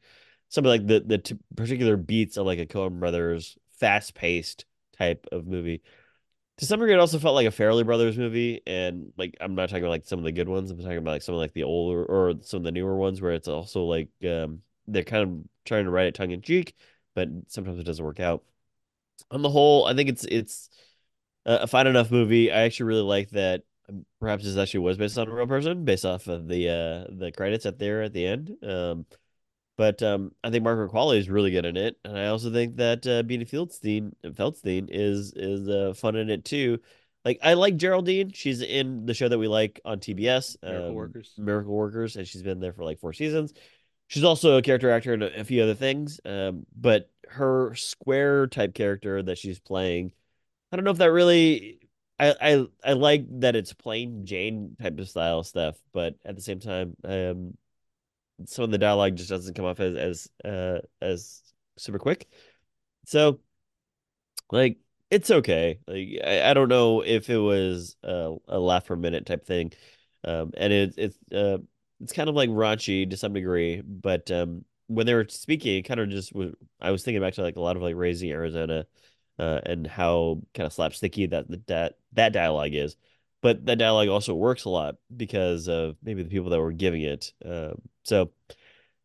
[0.50, 4.66] some of like the the t- particular beats of like a Coen Brothers fast paced
[4.98, 5.82] type of movie.
[6.60, 9.70] To some degree, it also felt like a Farrelly Brothers movie, and like I'm not
[9.70, 10.70] talking about like some of the good ones.
[10.70, 13.20] I'm talking about like some of like the older or some of the newer ones
[13.20, 16.76] where it's also like um they're kind of trying to write it tongue in cheek,
[17.16, 18.44] but sometimes it doesn't work out.
[19.32, 20.70] On the whole, I think it's it's
[21.46, 22.52] a a fine enough movie.
[22.52, 23.64] I actually really like that.
[23.90, 27.14] um, Perhaps this actually was based on a real person, based off of the uh
[27.16, 28.56] the credits at there at the end.
[28.64, 29.06] Um,
[29.78, 32.78] but um, I think Margaret Qualley is really good in it, and I also think
[32.78, 36.80] that uh, Beanie Feldstein Feldstein is is uh, fun in it too.
[37.26, 40.96] Like I like Geraldine; she's in the show that we like on TBS, Miracle um,
[40.96, 41.34] Workers.
[41.38, 43.54] Miracle Workers, and she's been there for like four seasons.
[44.08, 46.20] she's also a character actor in a, a few other things.
[46.26, 50.12] Um, but her square type character that she's playing,
[50.74, 51.80] I don't know if that really.
[52.20, 56.42] I, I I like that it's plain Jane type of style stuff, but at the
[56.42, 57.58] same time, um,
[58.46, 61.42] some of the dialogue just doesn't come off as as uh as
[61.78, 62.28] super quick.
[63.06, 63.40] So
[64.52, 64.78] like
[65.10, 65.80] it's okay.
[65.88, 69.72] Like I, I don't know if it was a, a laugh per minute type thing.
[70.24, 71.58] Um and it it's uh
[72.02, 75.84] it's kind of like raunchy to some degree, but um when they were speaking, it
[75.84, 78.32] kind of just was I was thinking back to like a lot of like Raising
[78.32, 78.86] Arizona
[79.44, 82.96] uh and how kind of slapsticky that that that dialogue is.
[83.42, 87.02] But that dialogue also works a lot because of maybe the people that were giving
[87.04, 87.34] it.
[87.46, 88.32] Um so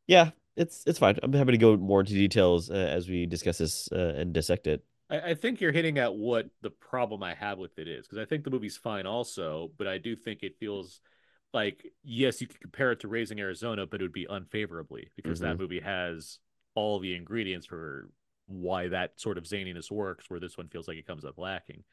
[0.06, 1.18] yeah, it's it's fine.
[1.22, 4.66] I'm happy to go more into details uh, as we discuss this uh, and dissect
[4.66, 4.84] it.
[5.10, 8.18] I, I think you're hitting at what the problem I have with it is because
[8.18, 11.00] I think the movie's fine also, but I do think it feels
[11.52, 15.40] like yes, you could compare it to Raising Arizona, but it would be unfavorably because
[15.40, 15.60] that Mhm.
[15.60, 16.38] movie has
[16.74, 18.10] all the ingredients for
[18.48, 21.84] why that sort of zaniness works, where this one feels like it comes up lacking.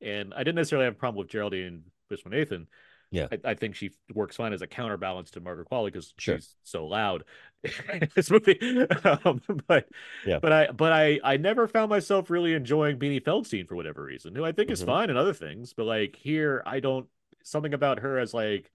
[0.00, 1.84] And I didn't necessarily have a problem with Geraldine
[2.26, 2.66] Nathan.
[3.10, 3.26] Yeah.
[3.30, 6.36] I, I think she works fine as a counterbalance to Margaret Qualley because Sure.
[6.36, 7.24] she's so loud
[7.92, 8.58] in this movie.
[9.24, 9.88] Um, but
[10.26, 10.38] Yeah.
[10.40, 14.34] but I but I I never found myself really enjoying Beanie Feldstein for whatever reason,
[14.34, 14.86] who I think is Mhm.
[14.86, 17.08] fine in other things, but like here I don't
[17.42, 18.70] something about her as like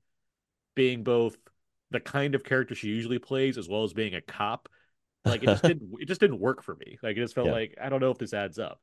[0.75, 1.37] being both
[1.91, 4.69] the kind of character she usually plays as well as being a cop.
[5.25, 6.97] Like it just didn't it just didn't work for me.
[7.03, 7.53] Like it just felt Yeah.
[7.53, 8.79] like I don't know if this adds up.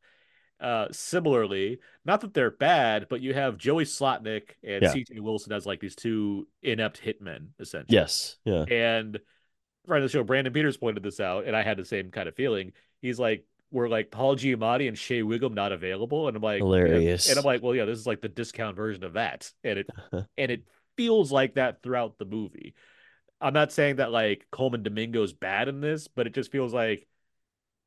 [0.61, 4.93] Uh, similarly, not that they're bad, but you have Joey Slotnick and Yeah.
[4.93, 5.19] C.J.
[5.19, 7.97] Wilson as like these two inept hitmen, essentially.
[7.99, 8.37] Yes.
[8.45, 8.65] Yeah.
[8.71, 9.19] And
[9.87, 12.29] friend of the show, Brandon Peters pointed this out, and I had the same kind
[12.29, 12.73] of feeling.
[13.01, 17.29] He's like, "We're like Paul Giamatti and Shea Whigham not available," and I'm like, Hilarious.
[17.29, 19.87] And I'm like, "Well, yeah, this is like the discount version of that," and it
[20.39, 20.63] and it
[20.97, 22.75] feels like that throughout the movie.
[23.43, 27.07] I'm not saying that like Colman Domingo's bad in this, but it just feels like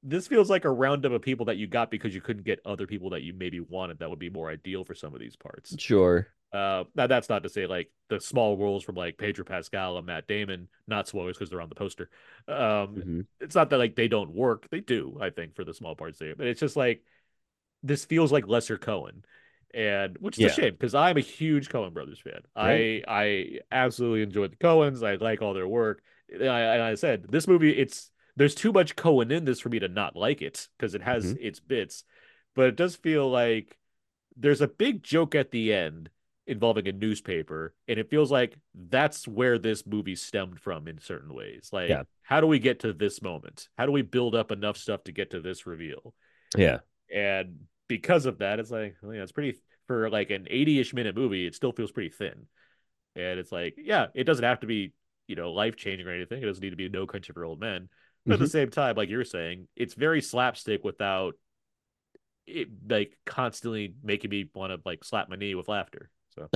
[0.03, 2.85] this feels like a roundup of people that you got because you couldn't get other
[2.85, 5.75] people that you maybe wanted that would be more ideal for some of these parts.
[5.79, 6.27] Sure.
[6.53, 10.05] Uh, now that's not to say like the small roles from like Pedro Pascal and
[10.05, 12.09] Matt Damon, not spoilers because they're on the poster.
[12.47, 13.25] Um, Mhm.
[13.41, 15.17] it's not that like they don't work; they do.
[15.19, 17.03] I think for the small parts there, but it's just like
[17.83, 19.23] this feels like lesser Coen,
[19.73, 20.47] and which is Yeah.
[20.47, 22.41] a shame because I'm a huge Coen Brothers fan.
[22.55, 25.05] I I absolutely enjoyed the Coens.
[25.05, 26.01] I like all their work.
[26.33, 29.69] And I, and I said this movie, it's there's too much Coen in this for
[29.69, 31.37] me to not like it because it has Mhm.
[31.41, 32.03] its bits,
[32.55, 33.77] but it does feel like
[34.37, 36.09] there's a big joke at the end
[36.47, 41.33] involving a newspaper and it feels like that's where this movie stemmed from in certain
[41.33, 42.03] ways like Yeah.
[42.21, 45.11] how do we get to this moment how do we build up enough stuff to
[45.11, 46.13] get to this reveal
[46.55, 46.81] Yeah.
[47.11, 51.15] and because of that it's like well, yeah, it's pretty for like an 80ish minute
[51.15, 52.47] movie it still feels pretty thin
[53.15, 54.93] and it's like yeah it doesn't have to be
[55.27, 57.59] you know life changing or anything it doesn't need to be no country for old
[57.59, 57.89] men
[58.27, 58.51] but at the Mhm.
[58.51, 61.35] same time like you're saying it's very slapstick without
[62.47, 66.47] it like constantly making me want to like slap my knee with laughter so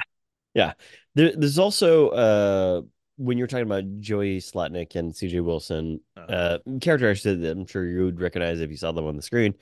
[0.55, 0.73] yeah,
[1.15, 2.81] There, there's also uh
[3.17, 7.67] when you're talking about Joey Slotnick and CJ Wilson, uh, uh character actors that I'm
[7.67, 9.53] sure you would recognize if you saw them on the screen.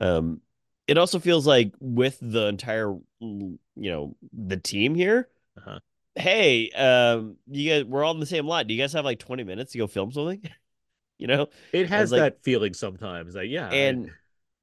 [0.00, 0.40] Um
[0.86, 5.78] it also feels like with the entire you know the team here, uh-huh.
[6.16, 8.66] hey, um you guys we're all in the same lot.
[8.66, 10.42] Do you guys have like 20 minutes to go film something?
[11.18, 11.48] you know?
[11.72, 14.10] it has like- that feeling sometimes like yeah and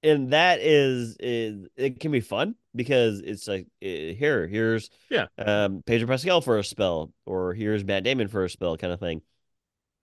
[0.03, 5.27] and that is is it can be fun because it's like eh, here here's Yeah.
[5.37, 8.99] um Pedro Pascal for a spell or here's Matt Damon for a spell kind of
[8.99, 9.21] thing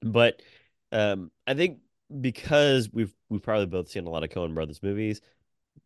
[0.02, 0.40] but
[0.92, 1.78] um I think
[2.20, 5.20] because we've we've probably both seen a lot of Coen Brothers movies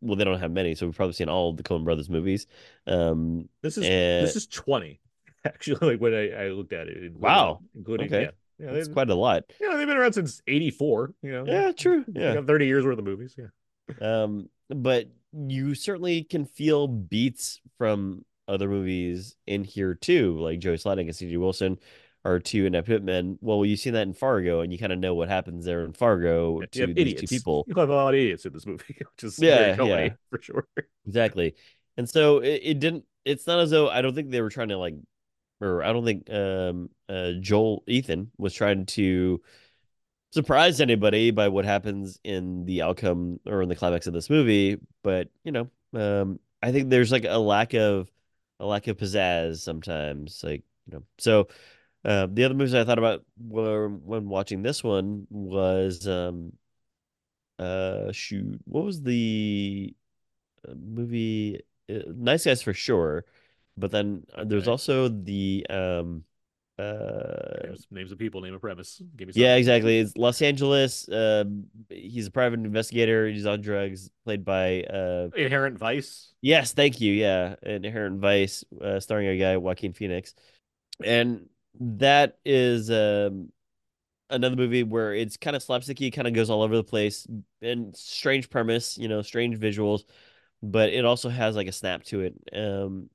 [0.01, 2.47] well they don't have many so we've probably seen all of the Coen Brothers movies
[2.87, 5.01] um this is eh, this is 20
[5.45, 7.61] actually like when I, I looked at it including, Wow.
[7.75, 8.23] including Okay.
[8.23, 8.31] yeah
[8.67, 12.05] yeah that's quite a lot yeah they've been around since 84 you know yeah true
[12.15, 13.47] yeah 30 years worth of movies yeah
[14.01, 20.77] Um, but you certainly can feel beats from other movies in here too, like Joey
[20.77, 21.37] Slotnick and C.J.
[21.37, 21.79] Wilson
[22.25, 23.39] are two inept hitmen.
[23.41, 25.93] Well, you've seen that in Fargo, and you kind of know what happens there in
[25.93, 27.65] Fargo you to these two people.
[27.67, 30.11] you have a lot of idiots in this movie which is Yeah, yeah.
[30.31, 30.67] for sure
[31.07, 31.55] Exactly.
[31.97, 33.05] And so it, it didn't.
[33.25, 34.95] It's not as though I don't think they were trying to like,
[35.61, 39.41] or I don't think um uh Joel Ethan was trying to
[40.33, 44.79] surprise anybody by what happens in the outcome or in the climax of this movie.
[45.03, 48.11] But you know, um, I think there's like a lack of
[48.59, 50.43] a lack of pizzazz sometimes.
[50.43, 51.49] Like you know, so
[52.05, 56.53] uh, the other movies I thought about were when watching this one was um
[57.59, 59.95] uh shoot what was the
[60.67, 61.61] uh, movie
[61.91, 63.25] uh, Nice Guys for sure,
[63.77, 66.25] but then uh, there's also the um
[66.81, 69.03] Uh, Names, names of people, name of premise.
[69.15, 69.99] Give me yeah, exactly.
[70.01, 71.05] It's Los Angeles.
[71.13, 73.29] Um, he's a private investigator.
[73.29, 74.09] He's on drugs.
[74.25, 76.33] Played by uh, Inherent Vice.
[76.41, 77.13] yes, thank you.
[77.13, 80.33] Yeah, Inherent Vice, uh, starring a guy Joaquin Phoenix,
[81.05, 83.51] and that is um
[84.29, 87.27] another movie where it's kind of slapsticky, kind of goes all over the place,
[87.63, 90.05] and strange premise, you know, strange visuals,
[90.63, 92.35] but it also has like a snap to it.
[92.57, 93.11] Um,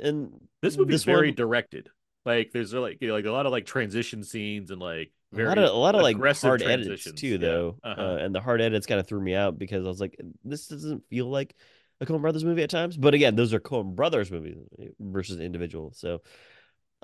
[0.00, 1.88] and This movie is This very one- directed.
[2.24, 5.42] Like there's like you know, like a lot of like transition scenes and like a
[5.44, 7.36] lot of a lot of like aggressive hard edits too, Yeah.
[7.36, 7.78] though.
[7.84, 8.00] Uh-huh.
[8.02, 10.66] Uh, and the hard edits kind of threw me out because I was like, this
[10.66, 11.54] doesn't feel like
[12.00, 12.96] a Coen Brothers movie at times.
[12.96, 14.56] But again, those are Coen Brothers movies
[14.98, 15.92] versus individual.
[15.94, 16.22] So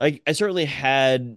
[0.02, 1.36] I I certainly had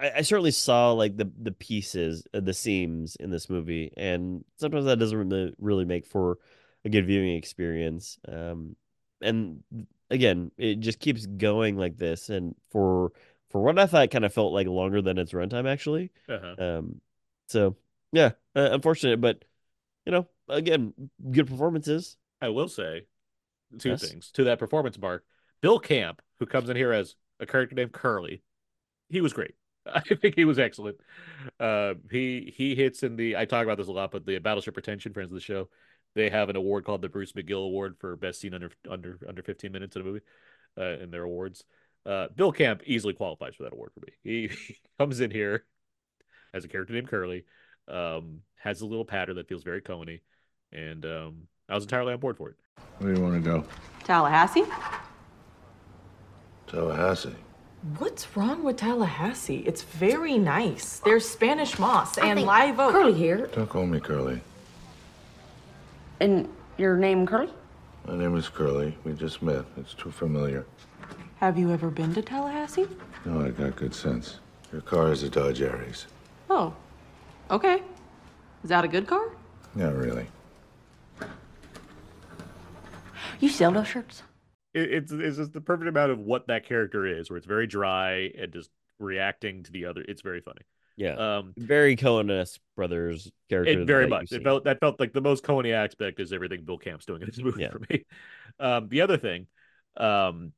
[0.00, 4.44] I, I certainly saw like the the pieces, uh, the seams in this movie, and
[4.58, 6.38] sometimes that doesn't really, really make for
[6.84, 8.18] a good viewing experience.
[8.28, 8.76] Um,
[9.20, 9.62] and
[10.10, 13.12] again, it just keeps going like this, and for
[13.50, 16.10] for what I thought kind of felt like longer than its runtime actually.
[16.28, 16.54] Uh-huh.
[16.58, 17.00] Um,
[17.48, 17.76] so
[18.12, 19.44] yeah, uh, unfortunate, but
[20.06, 20.94] you know, again,
[21.30, 22.16] good performances.
[22.40, 23.06] I will say
[23.78, 24.08] two Yes.
[24.08, 25.24] things to that performance mark.
[25.60, 28.42] Bill Camp, who comes in here as a character named Curly,
[29.10, 29.54] he was great.
[29.86, 30.96] I think he was excellent.
[31.58, 34.74] Uh, he he hits in the I talk about this a lot, but the Battleship
[34.74, 35.68] Pretension friends of the show,
[36.14, 39.42] they have an award called the Bruce McGill Award for best scene under under under
[39.42, 40.20] 15 minutes in a movie,
[40.78, 41.64] uh, in their awards.
[42.06, 44.12] Uh, Bill Camp easily qualifies for that award for me.
[44.22, 45.64] He, he comes in here
[46.54, 47.44] as a character named Curly,
[47.88, 50.20] um, has a little pattern that feels very Coney,
[50.72, 52.56] and um, I was entirely on board for it.
[52.98, 53.64] Where do you want to go?
[54.04, 54.64] Tallahassee?
[56.72, 57.34] Tallahassee.
[57.98, 59.62] What's wrong with Tallahassee?
[59.66, 61.00] It's very nice.
[61.00, 62.92] There's Spanish moss and think live oak.
[62.92, 63.48] Curly here.
[63.48, 64.40] Don't call me Curly.
[66.20, 67.52] And your name Curly?
[68.06, 68.96] My name is Curly.
[69.04, 69.64] We just met.
[69.76, 70.64] It's too familiar.
[71.40, 72.88] Have you ever been to Tallahassee?
[73.24, 74.38] No, I got good sense.
[74.72, 76.06] Your car is a Dodge Aries.
[76.48, 76.72] Oh.
[77.50, 77.82] Okay.
[78.62, 79.28] Is that a good car?
[79.74, 80.26] Not really.
[83.40, 84.22] You sell those shirts?
[84.74, 87.66] It, it's it's just the perfect amount of what that character is, where it's very
[87.66, 90.04] dry and just reacting to the other.
[90.06, 90.62] It's very funny.
[90.96, 92.26] Yeah, Um, very Coen
[92.76, 93.72] brothers character.
[93.72, 94.32] it very much.
[94.32, 97.28] It felt that felt like the most Coney aspect is everything Bill Camp's doing in
[97.28, 97.70] this movie Yeah.
[97.70, 98.04] for me.
[98.60, 99.46] Um, the other thing,
[99.96, 100.52] um,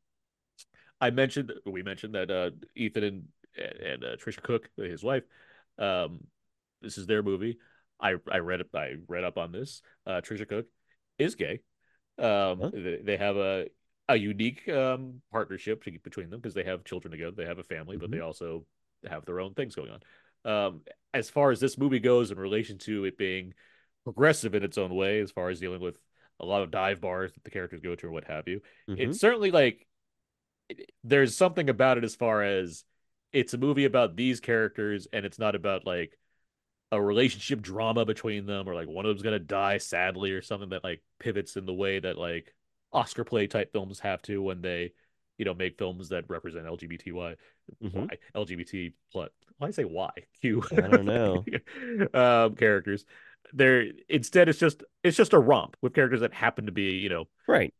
[1.00, 3.24] I mentioned we mentioned that uh, Ethan and
[3.56, 5.22] and uh, Tricia Cooke, his wife,
[5.78, 6.26] um,
[6.82, 7.58] this is their movie.
[8.00, 8.62] I I read.
[8.74, 9.82] I read up on this.
[10.06, 10.66] Uh, Tricia Cooke
[11.18, 11.60] is gay.
[12.18, 12.70] Um, Huh?
[12.72, 13.66] they, they have a
[14.08, 17.34] a unique um partnership to- between them because they have children together.
[17.36, 18.66] They have a family, but they also
[19.08, 20.00] have their own things going on.
[20.44, 20.80] Um,
[21.12, 23.54] as far as this movie goes in relation to it being
[24.04, 25.98] progressive in its own way, as far as dealing with
[26.40, 28.98] a lot of dive bars that the characters go to or what have you, Mhm.
[28.98, 29.86] it's certainly like
[30.68, 32.84] it- there's something about it as far as
[33.32, 36.18] it's a movie about these characters and it's not about like
[36.92, 40.68] a relationship drama between them or like one of them's gonna die sadly or something
[40.70, 42.54] that like pivots in the way that like
[42.94, 44.92] Oscar play type films have to when they
[45.38, 47.36] you know make films that represent LGBTY
[47.82, 48.08] Mhm.
[48.10, 51.44] Y LGBT plus why say Y Q I don't know.
[52.14, 53.04] um characters
[53.52, 57.08] they're instead it's just it's just a romp with characters that happen to be you
[57.08, 57.74] know Right.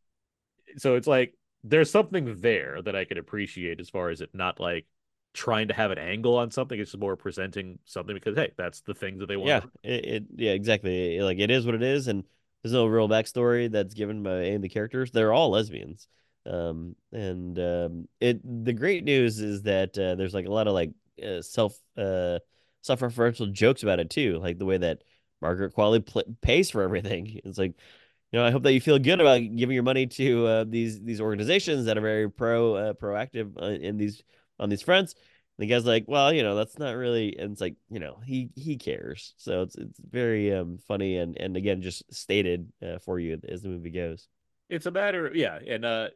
[0.76, 4.60] so it's like there's something there that I can appreciate as far as it not
[4.60, 4.86] like
[5.32, 6.78] trying to have an angle on something.
[6.78, 9.48] It's just more presenting something because hey, that's the things that they want.
[9.48, 9.90] Yeah.
[9.90, 10.24] It, it.
[10.36, 10.50] Yeah.
[10.52, 11.20] Exactly.
[11.20, 12.24] Like it is what it is, and
[12.64, 15.10] there's no real backstory that's given by any of the characters.
[15.10, 16.08] They're all lesbians.
[16.46, 16.96] Um.
[17.12, 18.08] And um.
[18.20, 18.40] It.
[18.64, 20.90] The great news is that uh, there's like a lot of like
[21.22, 22.38] uh, self uh
[22.80, 25.04] self-referential jokes about it too, like the way that
[25.40, 27.40] Margaret Qualley pl- pays for everything.
[27.44, 27.74] It's like.
[28.32, 31.00] You know, I hope that you feel good about giving your money to uh, these
[31.00, 34.24] these organizations that are very pro uh, proactive uh, in these
[34.58, 35.14] on these fronts.
[35.58, 38.50] The guy's like, well, you know, that's not really, and it's like, you know, he
[38.56, 39.34] he cares.
[39.36, 43.62] So it's it's very um funny and and again just stated uh, for you as
[43.62, 44.26] the movie goes.
[44.68, 46.08] It's a matter, yeah, and uh,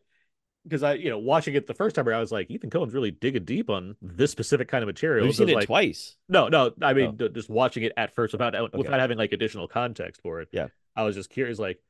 [0.65, 3.13] because I you know watching it the first time, I was like, Ethan Coen's really
[3.13, 5.27] digging deep on this specific kind of material.
[5.33, 6.17] So seen it like, twice.
[6.29, 7.29] No, no, I mean Oh.
[7.29, 10.49] d- just watching it at first without without having like additional context for it.
[10.53, 10.67] Yeah.
[10.97, 11.81] I was just curious, like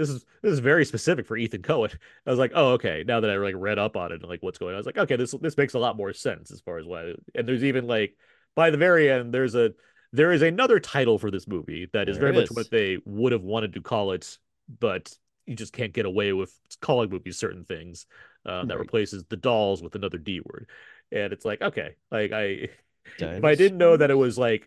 [0.00, 1.94] this is this is very specific for Ethan Coen.
[2.26, 3.04] I was like, oh, okay.
[3.06, 4.86] Now that I like read up on it and like what's going on, I was
[4.86, 7.12] like, okay, this this makes a lot more sense as far as why.
[7.34, 8.16] And there's even like
[8.56, 9.72] by the very end, there's a
[10.12, 13.32] there is another title for this movie that is There very much what they would
[13.32, 14.38] have wanted to call it,
[14.80, 15.14] but
[15.46, 18.06] you just can't get away with calling movies certain things.
[18.46, 20.66] Uh, that replaces the dolls with another D word,
[21.12, 22.68] and it's like okay, like I
[23.18, 24.66] if I didn't know that it was like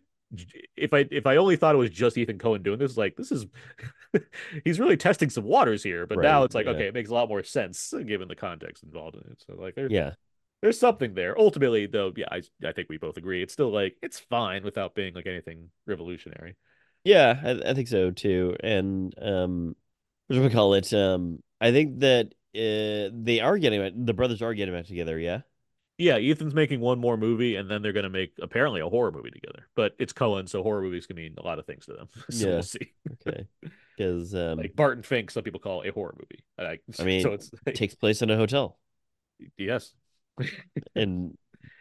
[0.76, 3.32] if I if I only thought it was just Ethan Coen doing this, like this
[3.32, 3.48] is
[4.63, 6.06] he's really testing some waters here.
[6.06, 6.71] But now it's like yeah.
[6.73, 9.43] okay, it makes a lot more sense given the context involved in it.
[9.45, 10.13] So like there, Yeah.
[10.62, 11.38] there's something there.
[11.39, 13.41] Ultimately, though, yeah, I I think we both agree.
[13.43, 16.56] It's still like it's fine without being like anything revolutionary.
[17.04, 18.56] Yeah, I, I think so too.
[18.62, 19.76] And um,
[20.28, 20.93] what do we call it?
[20.93, 25.19] Um, I think that uh, they are getting the brothers are getting back together.
[25.19, 25.41] Yeah.
[25.99, 29.30] Yeah, Ethan's making one more movie, and then they're gonna make apparently a horror movie
[29.30, 29.67] together.
[29.76, 32.10] But it's Coen, so horror movies can mean a lot of things to them.
[32.32, 32.54] so Yeah.
[32.56, 32.91] we'll see.
[33.28, 33.47] Okay.
[33.95, 36.43] Because um, Like Barton Fink, some people call a horror movie.
[36.58, 38.79] I, I mean, so it's it takes place in a hotel,
[39.58, 39.93] yes,
[40.95, 41.38] and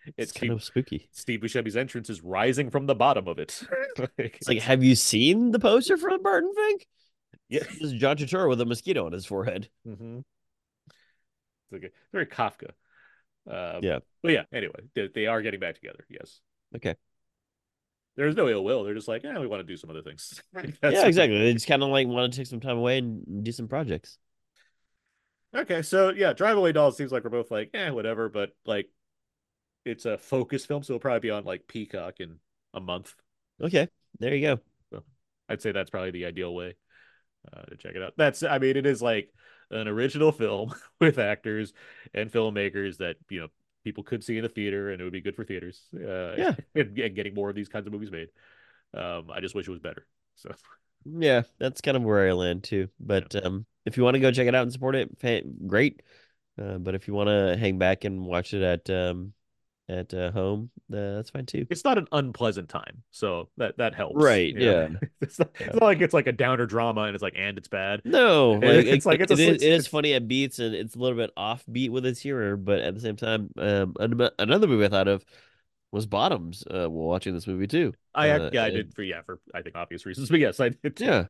[0.07, 1.09] it's it's kind Steve, of spooky.
[1.13, 3.63] Steve Buscemi's entrance is rising from the bottom of it.
[3.99, 6.87] like, It's like, have you seen the poster for Barton Fink?
[7.49, 9.69] yeah, This is John Turturro with a mosquito on his forehead.
[9.85, 10.21] hmm
[11.71, 12.73] it's like a, very Kafka.
[13.51, 14.01] Uh, Yeah.
[14.23, 14.45] but yeah.
[14.53, 16.05] Anyway, they, they are getting back together.
[16.09, 16.41] Yes.
[16.77, 16.95] Okay.
[18.17, 18.85] There's no ill will.
[18.85, 20.43] They're just like, yeah, we want to do some other things.
[20.83, 21.39] Yeah, exactly.
[21.39, 24.19] They just kind of like want to take some time away and do some projects.
[25.55, 28.89] Okay, so yeah, Drive Away Dolls seems like we're both like, eh, whatever, but like
[29.85, 32.37] it's a focus film, so it'll probably be on like Peacock in
[32.73, 33.15] a month.
[33.61, 34.57] Okay, there you
[34.93, 35.03] go.
[35.49, 36.77] I'd say that's probably the ideal way
[37.53, 38.15] uh, to check it out.
[38.17, 39.31] That's, I mean, it is like
[39.71, 41.73] an original film with actors
[42.15, 43.49] and filmmakers that you know
[43.85, 45.83] people could see in the theater, and it would be good for theaters.
[45.95, 46.55] Uh, Yeah.
[46.75, 48.29] and, and getting more of these kinds of movies made.
[48.95, 50.07] Um, I just wish it was better.
[50.37, 50.53] So
[51.05, 52.89] Yeah, that's kind of where I land too.
[53.01, 56.03] But um, if you want to go check it out and support it, great.
[56.61, 59.33] Uh, but if you want to hang back and watch it at um,
[60.01, 61.67] at uh, home, uh, that's fine too.
[61.71, 64.23] it's not an unpleasant time, so that that helps.
[64.23, 64.89] Right, yeah.
[65.21, 67.69] it's, not, it's not like it's like a downer drama, and it's like and it's
[67.69, 68.03] bad.
[68.05, 70.27] No, It- like it's it, like it's a it, is, it is it's- funny at
[70.29, 73.51] beats and it's a little bit offbeat with its humor, but at the same time,
[73.59, 73.95] um,
[74.39, 75.25] another movie I thought of
[75.91, 76.65] was Bottoms.
[76.67, 77.93] Uh, while watching this movie too.
[78.15, 80.59] I Uh, yeah, I and- did for yeah for I think obvious reasons, but yes,
[80.61, 80.97] I did.
[80.97, 81.05] too.
[81.05, 81.27] Yeah,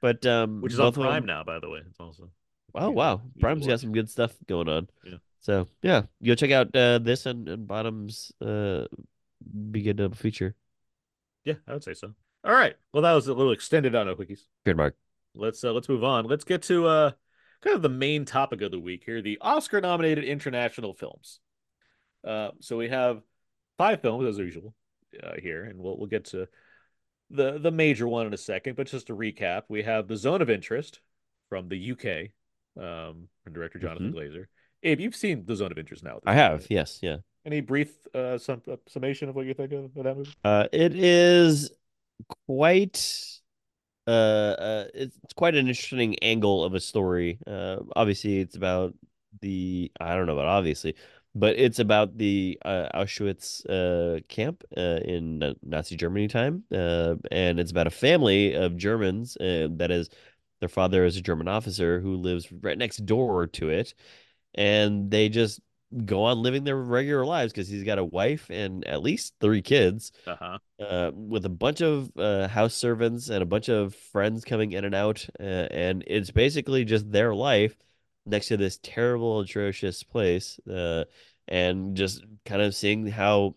[0.00, 1.80] but um, which is on Prime them- now, by the way.
[1.88, 2.30] It's also
[2.78, 4.88] Oh wow, Prime's got some good stuff going on.
[5.02, 5.16] Yeah.
[5.40, 8.32] So yeah, go check out uh, this and, and Bottoms.
[8.40, 8.84] Uh,
[9.70, 10.54] be good double feature.
[11.44, 12.12] Yeah, I would say so.
[12.44, 14.42] All right, well that was a little extended Out Now Quickies.
[14.64, 14.96] Good mark.
[15.34, 16.26] Let's uh, let's move on.
[16.26, 17.10] Let's get to uh
[17.62, 21.40] kind of the main topic of the week here: the Oscar-nominated international films.
[22.26, 23.22] Uh, so we have
[23.78, 24.74] five films as usual
[25.22, 26.48] uh, here, and we'll we'll get to
[27.30, 28.76] the the major one in a second.
[28.76, 31.00] But just to recap, we have The Zone of Interest
[31.48, 32.30] from the UK,
[32.82, 34.46] um, from director Jonathan Glazer.
[34.86, 36.20] Abe, you've seen The Zone of Interest now.
[36.24, 36.66] I have, right?
[36.70, 37.16] yes, yeah.
[37.44, 40.30] Any brief uh, sum, uh, summation of what you think of, of that movie?
[40.44, 41.72] Uh, it is
[42.46, 43.24] quite
[44.06, 47.38] uh, uh it's, it's quite an interesting angle of a story.
[47.46, 48.94] Uh, obviously, it's about
[49.40, 50.94] the I don't know about obviously,
[51.34, 56.62] but it's about the uh, Auschwitz uh camp uh, in Nazi Germany time.
[56.72, 60.10] Uh, and it's about a family of Germans uh, that is
[60.60, 63.94] their father is a German officer who lives right next door to it,
[64.56, 65.60] and they just
[66.04, 69.62] go on living their regular lives because he's got a wife and at least three
[69.62, 70.58] kids Uh huh.
[70.80, 74.84] uh, with a bunch of uh, house servants and a bunch of friends coming in
[74.84, 77.76] and out, uh, and it's basically just their life
[78.26, 81.04] next to this terrible, atrocious place, uh,
[81.48, 83.54] and just kind of seeing how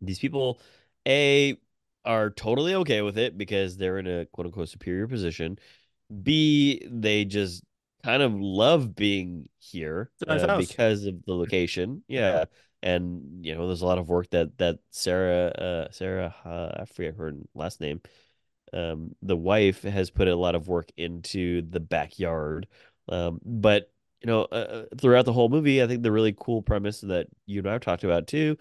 [0.00, 0.60] these people,
[1.06, 1.56] a,
[2.04, 5.58] are totally okay with it because they're in a quote unquote superior position.
[6.22, 7.64] B, they just
[8.02, 12.02] kind of love being here uh, because of the location.
[12.08, 12.44] Yeah.
[12.82, 16.84] And you know, there's a lot of work that that Sarah, uh, Sarah, uh, I
[16.86, 18.00] forget her last name,
[18.72, 22.66] um, the wife has put a lot of work into the backyard.
[23.08, 23.90] Um, but
[24.22, 27.60] you know, uh, throughout the whole movie, I think the really cool premise that you
[27.60, 28.56] and I have talked about too,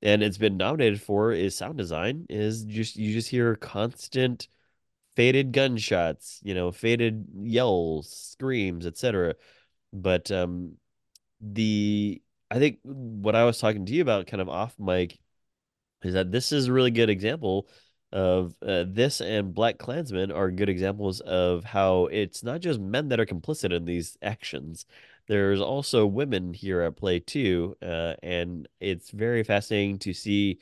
[0.00, 2.26] and it's been nominated for is sound design.
[2.30, 4.48] Is just you just hear constant
[5.16, 9.34] faded gunshots, you know, faded yells, screams, etc.
[9.92, 10.76] But um,
[11.40, 15.18] the I think what I was talking to you about, kind of off mic,
[16.02, 17.68] is that this is a really good example
[18.12, 23.20] of uh, this and BlacKkKlansman are good examples of how it's not just men that
[23.20, 24.84] are complicit in these actions.
[25.28, 30.58] There's also women here at play too, uh, and it's very fascinating to see.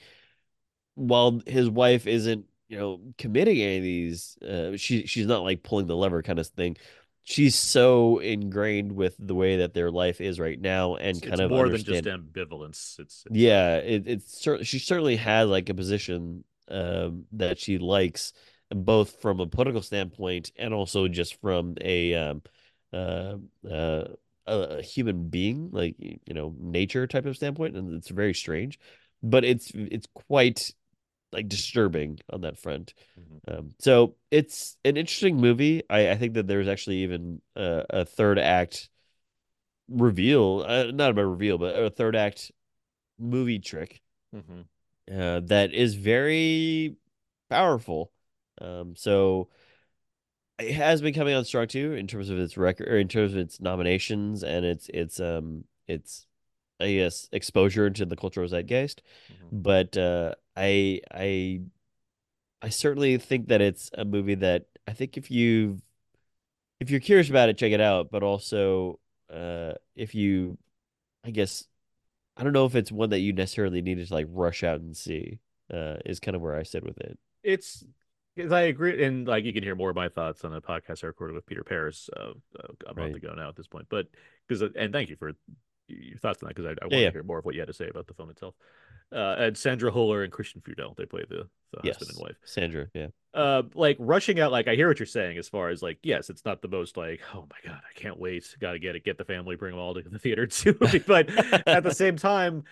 [0.95, 5.65] While his wife isn't, you know, committing any of these, uh, she she's not like
[5.65, 6.77] pulling the lever kind of thing.
[7.25, 11.41] She's so ingrained with the way that their life is right now, and It's, kind
[11.41, 12.99] it's of more understand than just ambivalence.
[13.01, 17.79] It's, it's yeah, it, it's cer- she certainly has like a position um, that she
[17.79, 18.33] likes,
[18.71, 22.43] both from a political standpoint and also just from a um,
[22.93, 23.35] uh,
[23.69, 24.05] uh,
[24.47, 28.79] a human being, like you know, nature type of standpoint, and it's very strange,
[29.23, 30.73] but it's it's quite
[31.33, 32.95] like disturbing on that front.
[33.19, 33.59] Mhm.
[33.59, 35.83] Um, so it's an interesting movie.
[35.89, 38.89] I, I think that there's actually even a, a third act
[39.89, 42.53] reveal, uh, not a reveal, but a third act
[43.19, 44.03] movie trick
[44.35, 44.65] Mhm.
[45.13, 46.97] uh, that is very
[47.49, 48.13] powerful.
[48.61, 49.49] Um, so
[50.59, 53.33] it has been coming on strong too in terms of its record or in terms
[53.33, 56.27] of its nominations and its its um its
[56.79, 59.03] I guess exposure into the cultural zeitgeist.
[59.31, 59.63] Mhm.
[59.63, 61.63] But uh, I I
[62.63, 65.81] I certainly think that it's a movie that I think if you
[66.81, 68.11] if you're curious about it, check it out.
[68.11, 68.99] But also,
[69.33, 70.59] uh, if you,
[71.25, 71.67] I guess,
[72.37, 74.97] I don't know if it's one that you necessarily needed to like rush out and
[74.97, 75.39] see.
[75.73, 77.17] Uh, is kind of where I sit with it.
[77.45, 77.85] It's
[78.35, 81.05] because I agree, and like you can hear more of my thoughts on a podcast
[81.05, 82.33] I recorded with Peter Paris uh,
[82.87, 83.15] a month Right.
[83.15, 83.87] ago now at this point.
[83.89, 84.09] But
[84.49, 85.33] because and thank you for
[85.91, 87.09] your thoughts on that because I, I want yeah.
[87.09, 88.55] to hear more of what you had to say about the film itself.
[89.13, 92.37] Uh, and Sandra Huller and Christian Friedel, they play the, the Yes, husband and wife.
[92.45, 92.87] Sandra.
[92.95, 95.99] Yeah, uh like rushing out like i hear what you're saying as far as like
[96.03, 99.05] yes it's not the most like oh my god i can't wait gotta get it
[99.05, 100.75] get the family bring them all to the theater too
[101.07, 101.31] but
[101.69, 102.65] at the same time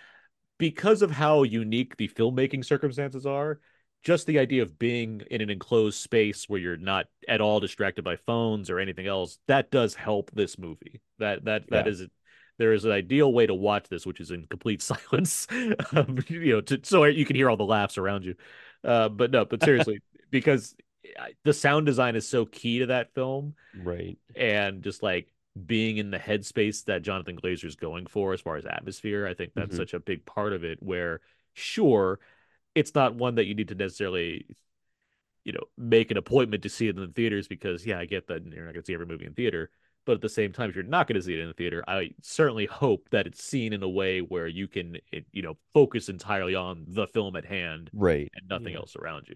[0.57, 3.59] because of how unique the filmmaking circumstances are
[4.03, 8.03] just the idea of being in an enclosed space where you're not at all distracted
[8.03, 11.91] by phones or anything else that does help this movie that that that Yeah.
[11.91, 12.05] is
[12.59, 15.47] there is an ideal way to watch this which is in complete silence
[15.95, 18.35] um, you know to, so you can hear all the laughs around you
[18.85, 20.01] uh, but no but seriously
[20.31, 20.75] because
[21.43, 24.17] the sound design is so key to that film right.
[24.35, 25.29] and just like
[25.65, 29.33] being in the headspace that Jonathan Glazer is going for as far as atmosphere, I
[29.33, 29.77] think that's Mhm.
[29.77, 30.81] such a big part of it.
[30.81, 31.21] Where
[31.53, 32.19] sure,
[32.75, 34.45] it's not one that you need to necessarily,
[35.43, 38.27] you know, make an appointment to see it in the theaters because yeah, I get
[38.27, 39.71] that you're not going to see every movie in theater.
[40.09, 41.83] But at the same time, if you're not going to see it in the theater,
[41.87, 45.55] I certainly hope that it's seen in a way where you can, it, you know,
[45.71, 48.27] focus entirely on the film at hand Right.
[48.33, 48.79] and nothing Yeah.
[48.79, 49.35] else around you.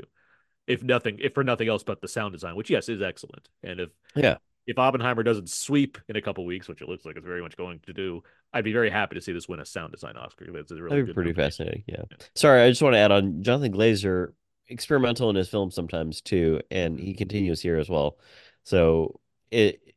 [0.65, 3.79] If nothing, if for nothing else but the sound design, which yes is excellent, and
[3.81, 4.37] if Yeah.
[4.65, 7.55] if Oppenheimer doesn't sweep in a couple weeks, which it looks like it's very much
[7.55, 10.51] going to do, I'd be very happy to see this win a sound design Oscar.
[10.51, 11.39] That's a really That'd be good pretty movie.
[11.43, 11.83] fascinating.
[11.85, 12.01] Yeah.
[12.09, 12.17] Yeah.
[12.33, 14.33] Sorry, I just want to add on Jonathan Glazer,
[14.69, 18.17] experimental in his films sometimes too, and he continues here as well.
[18.63, 19.19] So
[19.51, 19.92] it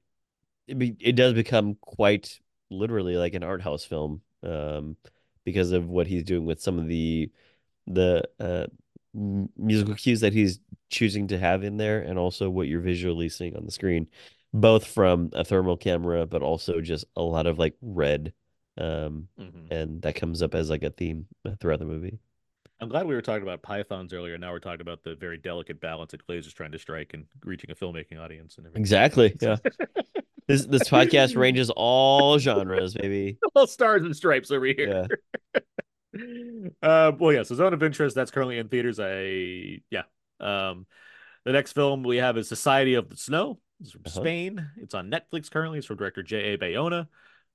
[0.66, 2.40] it, be, it does become quite
[2.70, 4.96] literally like an art house film, um,
[5.44, 7.30] because of what he's doing with some of the
[7.88, 8.66] the uh
[9.14, 10.60] musical cues that he's
[10.90, 14.06] choosing to have in there, and also what you're visually seeing on the screen,
[14.52, 18.32] both from a thermal camera, but also just a lot of like red.
[18.78, 19.68] Um, Mhm.
[19.70, 22.18] and that comes up as like a theme uh, throughout the movie.
[22.78, 24.36] I'm glad we were talking about pythons earlier.
[24.36, 27.70] Now we're talking about the very delicate balance that Glazer's trying to strike and reaching
[27.70, 28.82] a filmmaking audience and everything.
[28.82, 29.34] Exactly.
[29.40, 29.56] Yeah.
[30.46, 33.38] This this podcast ranges all genres, baby.
[33.56, 35.08] All stars and stripes over here.
[35.54, 35.60] Yeah.
[36.82, 37.42] uh, well, yeah.
[37.42, 39.00] So Zone of Interest that's currently in theaters.
[39.00, 40.02] I yeah.
[40.40, 40.86] Um,
[41.44, 43.58] the next film we have is Society of the Snow.
[43.80, 44.20] It's from Uh-huh.
[44.20, 44.70] Spain.
[44.78, 45.78] It's on Netflix currently.
[45.78, 46.54] It's from director J.
[46.54, 46.58] A.
[46.58, 47.08] Bayona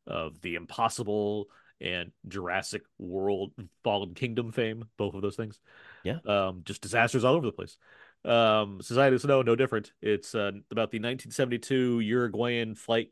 [0.08, 1.48] of The Impossible
[1.80, 4.86] and Jurassic World Fallen Kingdom fame.
[4.98, 5.60] Both of those things.
[6.04, 6.20] Yeah.
[6.26, 7.78] Um, just disasters all over the place.
[8.24, 9.93] Um, Society of the Snow, no different.
[10.01, 13.11] It's uh, about the 1972 Uruguayan flight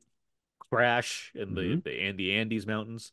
[0.59, 1.83] crash in the Mhm.
[1.83, 3.11] the Andy Andes Mountains,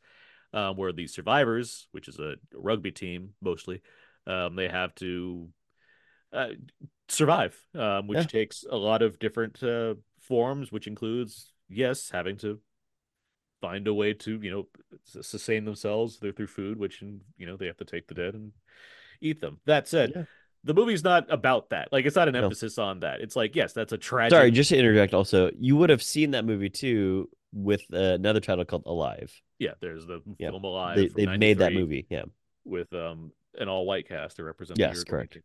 [0.52, 3.82] um, where the survivors, which is a rugby team mostly,
[4.26, 5.48] um, they have to
[6.32, 6.48] uh,
[7.08, 8.26] survive, um, which Yeah.
[8.26, 12.60] takes a lot of different uh, forms, which includes yes, having to
[13.62, 14.68] find a way to you know
[15.04, 18.52] sustain themselves through through food, which you know they have to take the dead and
[19.20, 19.60] eat them.
[19.64, 20.12] That said.
[20.14, 20.24] Yeah.
[20.66, 21.92] The movie's not about that.
[21.92, 22.44] Like, it's not an No.
[22.44, 23.20] emphasis on that.
[23.20, 24.36] It's like, yes, that's a tragic.
[24.36, 25.14] Sorry, just to interject.
[25.14, 29.32] Also, you would have seen that movie too with uh, another title called Alive.
[29.58, 30.50] Yeah, there's the Yeah.
[30.50, 30.96] film Alive.
[30.96, 32.06] They they made that movie.
[32.10, 32.24] Yeah.
[32.64, 34.78] with um an all white cast to represent.
[34.78, 35.38] Yes, the correct.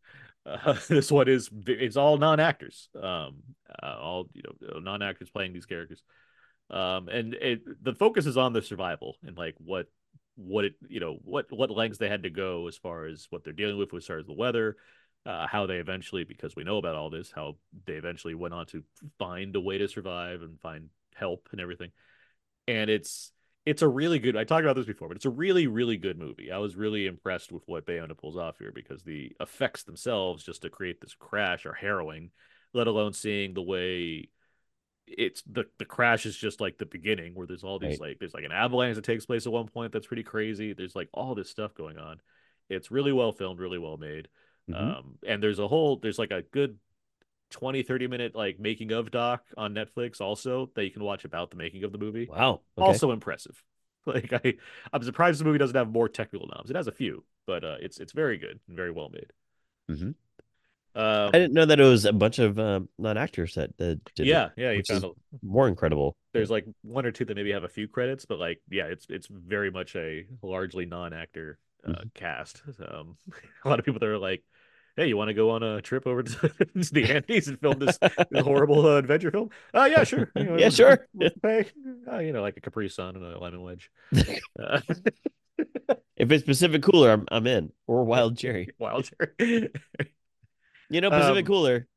[0.45, 2.89] Uh, this one is it's all non actors.
[2.95, 3.43] Um,
[3.82, 6.01] uh, all you know, non actors playing these characters.
[6.69, 9.86] Um, and it the focus is on the survival and like what
[10.36, 13.43] what it you know what what lengths they had to go as far as what
[13.43, 14.78] they're dealing with as far as the weather.
[15.24, 17.55] Uh, how they eventually, because we know about all this, how
[17.86, 18.84] they eventually went on to
[19.19, 21.91] find a way to survive and find help and everything.
[22.67, 23.32] And it's
[23.65, 24.36] it's a really good.
[24.36, 26.51] I talked about this before, but it's a really really good movie.
[26.51, 30.63] I was really impressed with what Bayona pulls off here because the effects themselves, just
[30.63, 32.32] to create this crash, are harrowing.
[32.74, 34.30] Let alone seeing the way
[35.07, 38.09] it's the the crash is just like the beginning, where there's all these Right.
[38.09, 40.74] like there's like an avalanche that takes place at one point that's pretty crazy.
[40.74, 42.22] There's like all this stuff going on.
[42.69, 44.30] It's really well filmed, really well made.
[44.70, 44.97] Mhm.
[44.97, 46.78] Um, and there's a whole there's like a good
[47.51, 51.51] 20 30 minute like making of doc on Netflix also that you can watch about
[51.51, 52.28] the making of the movie.
[52.30, 52.62] Wow.
[52.78, 52.86] Okay.
[52.88, 53.62] Also impressive.
[54.07, 54.55] Like I
[54.91, 56.72] I'm surprised the movie doesn't have more technical noms.
[56.72, 59.32] It has a few, but uh it's it's very good and very well made.
[59.91, 60.12] Mm-hmm.
[60.93, 64.03] Um, I didn't know that it was a bunch of um, non actors that, that
[64.16, 66.18] did it, yeah, yeah, you found a, more incredible.
[66.34, 69.05] there's like one or two that maybe have a few credits, but like yeah, it's
[69.07, 72.13] it's very much a largely non-actor uh, Mhm.
[72.13, 72.61] cast.
[72.88, 73.17] Um,
[73.65, 74.43] a lot of people that are like,
[74.95, 77.97] "Hey, you want to go on a trip over to, the Andes and film this,
[77.99, 80.32] this horrible uh, adventure film?" Oh, yeah, sure.
[80.36, 81.07] You know, Yeah, sure.
[81.43, 81.65] pay.
[82.11, 83.89] Uh, you know, like a Capri Sun and a lemon wedge.
[84.59, 84.82] Uh,
[86.17, 87.71] If it's Pacific Cooler, I'm I'm in.
[87.88, 88.69] Or Wild Cherry.
[88.77, 89.09] wild
[89.39, 89.69] cherry.
[90.89, 91.88] You know, Pacific Um, Cooler.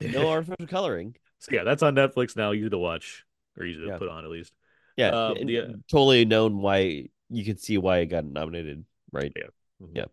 [0.00, 1.16] No artificial coloring.
[1.40, 2.52] So yeah, that's on Netflix now.
[2.52, 3.24] Easy to watch,
[3.58, 3.98] or easy to Yeah.
[3.98, 4.52] put on at least.
[4.96, 8.84] Yeah, Um, the- totally known why you can see why it got nominated,
[9.16, 9.32] right?
[9.36, 9.48] Yeah.
[9.82, 9.90] Mhm.
[9.94, 10.04] Yeah.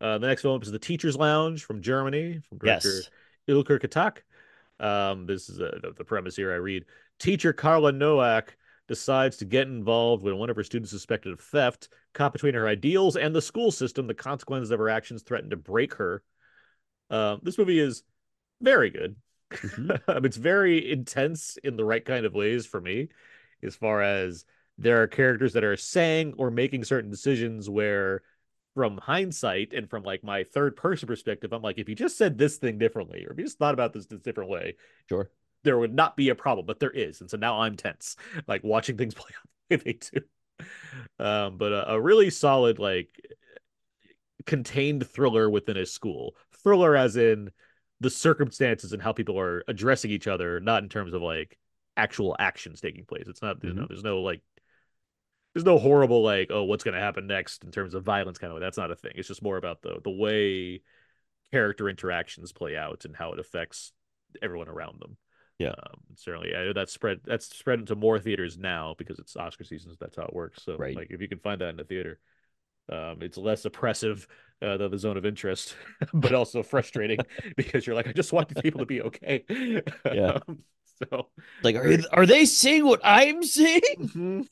[0.00, 3.10] Uh, the next film is The Teacher's Lounge from Germany, from director Yes.
[3.48, 4.18] Ilker Çatak.
[4.84, 6.52] Um, this is uh, the, the premise here.
[6.52, 6.84] I read
[7.18, 8.56] Teacher Carla Nowak
[8.88, 11.88] decides to get involved when one of her students suspected of theft.
[12.14, 15.56] Caught between her ideals and the school system, the consequences of her actions threaten to
[15.56, 16.22] break her.
[17.10, 18.02] Um, this movie is
[18.60, 19.16] very good.
[19.52, 20.00] Mhm.
[20.08, 23.08] Um, it's very intense in the right kind of ways for me,
[23.62, 24.46] as far as
[24.78, 28.22] there are characters that are saying or making certain decisions where
[28.74, 32.38] from hindsight and from like my third person perspective, I'm like, if you just said
[32.38, 34.76] this thing differently, or if you just thought about this this different way,
[35.08, 35.30] Sure.
[35.62, 37.20] there would not be a problem, but there is.
[37.20, 38.16] And so now I'm tense,
[38.46, 40.20] like watching things play out the way they do.
[41.18, 43.08] Um, but a, a really solid, like
[44.46, 46.34] contained thriller within a school.
[46.62, 47.50] Thriller as in
[48.00, 51.58] the circumstances and how people are addressing each other, not in terms of like
[51.96, 53.24] actual actions taking place.
[53.28, 54.40] It's not, you know, there's no like
[55.54, 58.56] there's no horrible like, oh, what's gonna happen next in terms of violence kind of
[58.56, 58.60] way.
[58.60, 59.12] That's not a thing.
[59.16, 60.82] It's just more about the the way
[61.50, 63.92] character interactions play out and how it affects
[64.42, 65.16] everyone around them.
[65.58, 65.70] Yeah.
[65.70, 69.64] Um, certainly, I know that's spread that's spread into more theaters now because it's Oscar
[69.64, 69.96] seasons.
[70.00, 70.62] That's how it works.
[70.64, 70.96] So, Right.
[70.96, 72.18] like, if you can find that in the theater,
[72.90, 74.26] um, it's less oppressive
[74.60, 75.76] uh, than the zone of interest,
[76.14, 77.18] but also frustrating
[77.56, 79.44] because you're like, I just want these people to be okay.
[80.10, 80.38] Yeah.
[80.48, 80.58] Um,
[81.10, 81.28] so,
[81.62, 83.82] Like, are are they seeing what I'm seeing?
[83.98, 84.48] Mhm.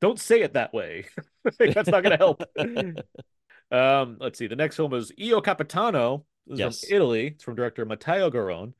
[0.00, 1.06] Don't say it that way.
[1.58, 2.42] That's not going to help.
[3.70, 4.46] um, let's see.
[4.46, 6.24] The next film is Io Capitano.
[6.46, 6.80] This is Yes.
[6.86, 7.26] from Italy.
[7.28, 8.72] It's from director Matteo Garrone,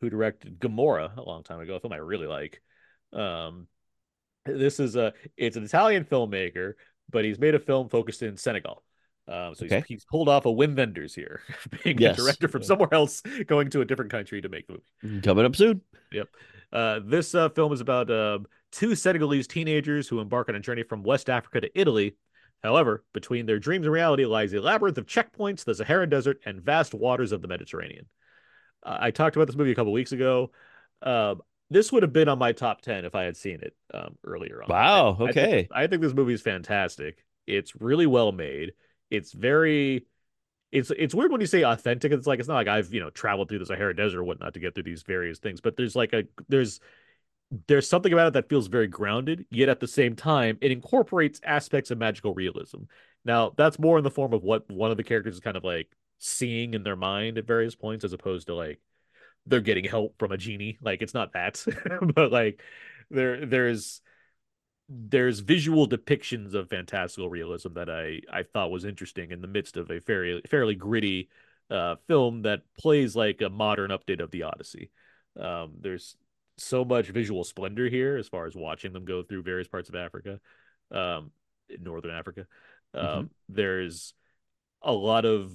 [0.00, 2.62] who directed Gomorrah a long time ago, a film I really like.
[3.12, 3.66] Um,
[4.46, 6.74] this is a it's an Italian filmmaker,
[7.10, 8.82] but he's made a film focused in Senegal.
[9.28, 9.76] Um, so Okay.
[9.80, 11.42] he's, he's pulled off a Wim Wenders here,
[11.84, 12.18] being Yes.
[12.18, 15.20] a director from somewhere else going to a different country to make the movie.
[15.20, 15.82] Coming up soon.
[16.10, 16.28] Yep.
[16.72, 18.38] Uh, this uh, film is about uh,
[18.72, 22.16] two Senegalese teenagers who embark on a journey from West Africa to Italy.
[22.62, 26.60] However, between their dreams and reality lies a labyrinth of checkpoints, the Sahara Desert, and
[26.60, 28.06] vast waters of the Mediterranean.
[28.82, 30.50] Uh, I talked about this movie a couple weeks ago.
[31.02, 31.40] Um,
[31.70, 34.62] this would have been on my top 10 if I had seen it um, earlier
[34.62, 34.68] on.
[34.68, 35.68] Wow, I think- okay.
[35.72, 37.24] I think this movie is fantastic.
[37.46, 38.72] It's really well made.
[39.10, 40.06] It's very
[40.72, 42.12] it's it's weird when you say authentic.
[42.12, 44.54] It's like it's not like I've you know traveled through the Sahara Desert or whatnot
[44.54, 46.80] to get through these various things, but there's like a there's
[47.66, 51.40] there's something about it that feels very grounded, yet at the same time it incorporates
[51.44, 52.82] aspects of magical realism.
[53.24, 55.64] Now that's more in the form of what one of the characters is kind of
[55.64, 55.88] like
[56.18, 58.80] seeing in their mind at various points, as opposed to like
[59.46, 60.78] they're getting help from a genie.
[60.80, 61.64] Like it's not that,
[62.14, 62.62] but like
[63.10, 64.00] there there's
[64.88, 69.76] there's visual depictions of fantastical realism that I I thought was interesting in the midst
[69.76, 71.28] of a fairly fairly gritty
[71.70, 74.90] uh, film that plays like a modern update of the Odyssey.
[75.38, 76.16] Um, there's
[76.60, 79.94] so much visual splendor here as far as watching them go through various parts of
[79.94, 80.40] Africa,
[80.90, 81.32] um,
[81.80, 82.46] northern Africa.
[82.94, 83.30] Um, Mhm.
[83.48, 84.14] There's
[84.82, 85.52] a lot of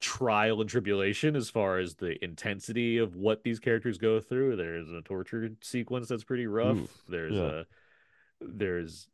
[0.00, 4.56] trial and tribulation as far as the intensity of what these characters go through.
[4.56, 6.76] There's a torture sequence that's pretty rough.
[6.76, 7.42] Ooh, there's yeah.
[7.42, 7.64] a
[8.40, 9.08] there's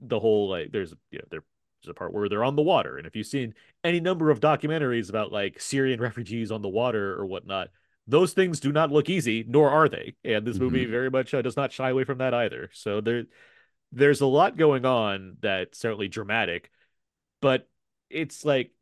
[0.00, 1.42] the whole like there's you know there's
[1.88, 3.54] a part where they're on the water and if you've seen
[3.84, 7.68] any number of documentaries about like syrian refugees on the water or whatnot
[8.10, 10.14] those things do not look easy nor are they.
[10.24, 12.70] And this movie very much uh, does not shy away from that either.
[12.72, 13.24] So there
[13.92, 16.70] there's a lot going on that's certainly dramatic
[17.40, 17.68] but
[18.08, 18.72] it's like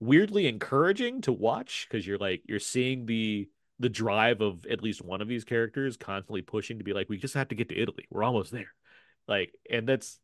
[0.00, 3.48] weirdly encouraging to watch because you're like you're seeing the
[3.80, 7.16] the drive of at least one of these characters constantly pushing to be like we
[7.16, 8.06] just have to get to italy.
[8.10, 8.72] We're almost there.
[9.26, 10.18] Like and that's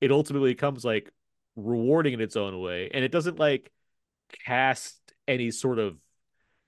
[0.00, 1.10] it ultimately comes like
[1.56, 2.90] rewarding in its own way.
[2.92, 3.72] And it doesn't like
[4.46, 5.96] cast any sort of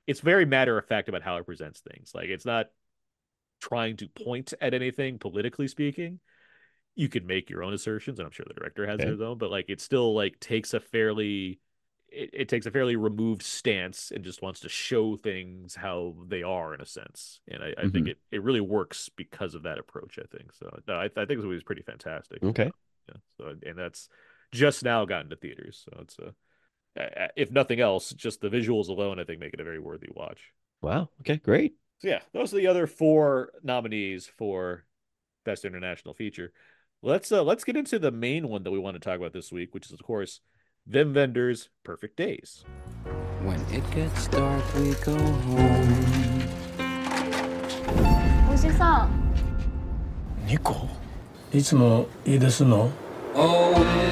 [0.07, 2.71] it's very matter of fact about how it presents things like it's not
[3.61, 6.21] trying to point at anything politically speaking
[6.95, 9.11] you could make your own assertions and i'm sure the director has Okay.
[9.11, 11.61] his own but like it still like takes a fairly
[12.09, 16.43] it, it takes a fairly removed stance and just wants to show things how they
[16.43, 18.09] are in a sense and i, I think Mhm.
[18.09, 21.41] it, it really works because of that approach i think so no, I, I think
[21.41, 22.71] movie is pretty fantastic Okay.
[23.09, 24.09] yeah so and that's
[24.53, 26.31] just now gotten to theaters so it's a uh,
[26.97, 30.53] if nothing else, just the visuals alone, I think make it a very worthy watch.
[30.83, 31.09] Wow.
[31.21, 31.37] Okay.
[31.37, 31.75] Great.
[31.99, 34.85] So yeah, those are the other four nominees for
[35.45, 36.53] best international feature.
[37.03, 39.53] Let's uh, let's get into the main one that we want to talk about this
[39.53, 40.41] week, which is of course
[40.91, 42.65] Wim Wenders' perfect days.
[43.43, 46.05] When it gets dark, we go home.
[48.51, 49.09] Oshi-san.
[50.47, 50.89] Nico.
[51.53, 52.91] いつもいいですの
[53.37, 54.04] Oh.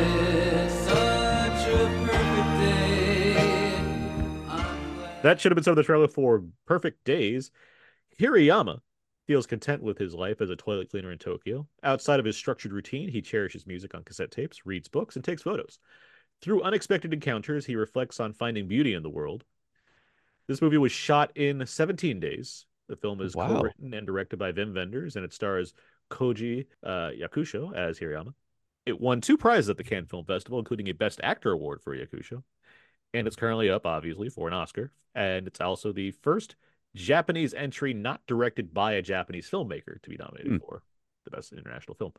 [5.22, 7.50] That should have been some of the trailer for Perfect Days.
[8.20, 8.80] Hirayama
[9.26, 11.66] feels content with his life as a toilet cleaner in Tokyo.
[11.82, 15.42] Outside of his structured routine, he cherishes music on cassette tapes, reads books, and takes
[15.42, 15.78] photos.
[16.40, 19.44] Through unexpected encounters, he reflects on finding beauty in the world.
[20.48, 22.66] This movie was shot in 17 days.
[22.88, 23.46] The film is Wow.
[23.48, 25.72] co-written and directed by Wim Wenders, and it stars
[26.10, 28.34] Koji uh, Yakusho as Hirayama.
[28.84, 31.96] It won two prizes at the Cannes Film Festival, including a Best Actor award for
[31.96, 32.42] Yakusho.
[33.14, 34.92] And it's currently up, obviously, for an Oscar.
[35.14, 36.56] And it's also the first
[36.94, 40.58] Japanese entry not directed by a Japanese filmmaker to be nominated Hmm.
[40.58, 40.82] for
[41.24, 42.12] the Best International Film.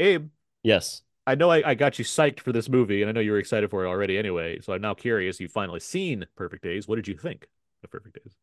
[0.00, 0.28] Abe,
[0.62, 1.02] Yes.
[1.26, 3.38] I know I, I got you psyched for this movie, and I know you were
[3.38, 4.60] excited for it already anyway.
[4.60, 5.38] So I'm now curious.
[5.38, 6.88] You've finally seen Perfect Days.
[6.88, 7.48] What did you think
[7.84, 8.34] of Perfect Days?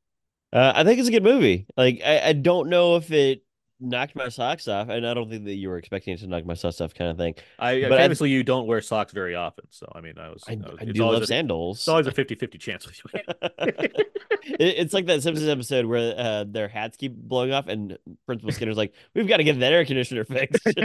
[0.53, 1.65] Uh, I think it's a good movie.
[1.75, 3.43] Like I, I don't know if it
[3.79, 6.45] knocked my socks off, and I don't think that you were expecting it to knock
[6.45, 7.35] my socks off, kind of thing.
[7.59, 10.43] I But I- you don't wear socks very often, so I mean, I was.
[10.47, 11.79] I, I was I do love a, sandals.
[11.79, 13.09] It's always a 50-50 chance with you.
[14.47, 17.97] It- it's like that Simpsons episode where uh, their hats keep blowing off, and
[18.27, 20.63] Principal Skinner's like, "We've got to get that air conditioner fixed."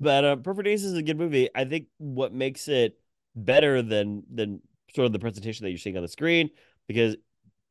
[0.00, 1.48] but uh, Perfect Days is a good movie.
[1.54, 2.98] I think what makes it
[3.34, 4.60] better than than
[4.94, 6.50] sort of the presentation that you're seeing on the screen,
[6.86, 7.16] because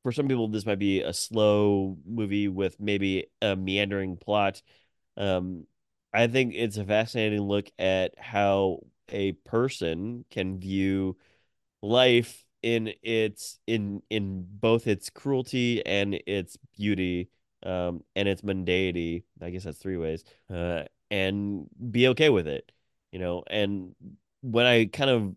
[0.03, 4.61] for some people this might be a slow movie with maybe a meandering plot.
[5.17, 5.65] Um,
[6.13, 11.17] I think it's a fascinating look at how a person can view
[11.81, 17.29] life in its in in both its cruelty and its beauty
[17.63, 22.71] um and its mundanity i guess that's three ways uh and be okay with it
[23.11, 23.95] you know and
[24.41, 25.35] when i kind of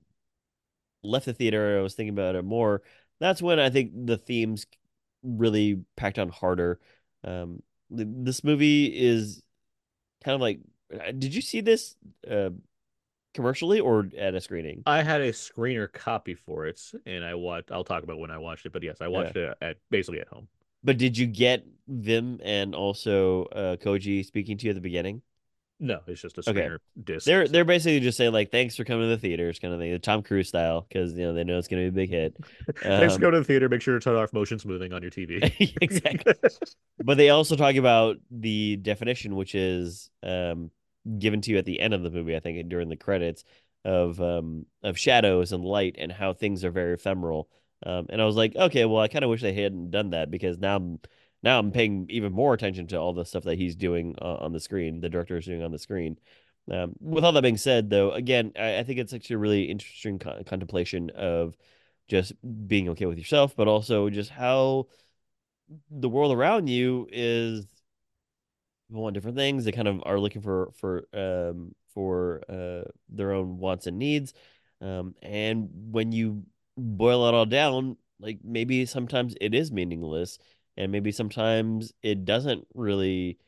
[1.02, 2.82] left the theater i was thinking about it more
[3.20, 4.66] that's when i think the themes
[5.22, 6.80] really packed on harder
[7.24, 7.62] um
[7.94, 9.42] th- this movie is
[10.24, 10.60] kind of like
[10.94, 11.94] uh, did you see this
[12.30, 12.50] uh
[13.34, 17.70] commercially or at a screening I had a screener copy for it, and I watched.
[17.70, 20.28] I'll talk about when I watched it, but yes, I watched it at basically at
[20.28, 20.48] home.
[20.82, 25.22] But did you get Wim and also uh, Koji speaking to you at the beginning?
[25.80, 26.68] No, it's just a Okay.
[27.02, 27.24] disc.
[27.24, 29.90] They're they're basically just saying like thanks for coming to the theaters kind of thing,
[29.92, 32.36] the Tom Cruise style, because you know they know it's gonna be a big hit.
[32.82, 33.14] Thanks.
[33.14, 33.68] Um, Go to the theater.
[33.68, 35.76] Make sure to turn off motion smoothing on your TV.
[35.80, 36.34] exactly.
[36.98, 40.70] But they also talk about the definition, which is um,
[41.18, 43.44] given to you at the end of the movie, I think, during the credits
[43.84, 47.48] of um, of shadows and light and how things are very ephemeral.
[47.86, 50.30] Um, and I was like, okay, well, I kind of wish they hadn't done that
[50.30, 50.98] because now I'm
[51.43, 54.53] now I'm paying even more attention to all the stuff that he's doing uh, on
[54.53, 56.18] the screen, the director is doing on the screen.
[56.70, 59.64] Um, with all that being said, though, again, I, I think it's actually a really
[59.64, 61.57] interesting con- contemplation of
[62.09, 62.32] just
[62.66, 64.86] being okay with yourself, but also just how
[65.91, 67.64] the world around you is
[68.88, 69.64] people want different things.
[69.64, 74.34] They kind of are looking for for um for uh their own wants and needs.
[74.80, 76.45] Um and when you
[76.76, 80.38] boil it all down, like maybe sometimes it is meaningless
[80.80, 83.38] and maybe sometimes it doesn't really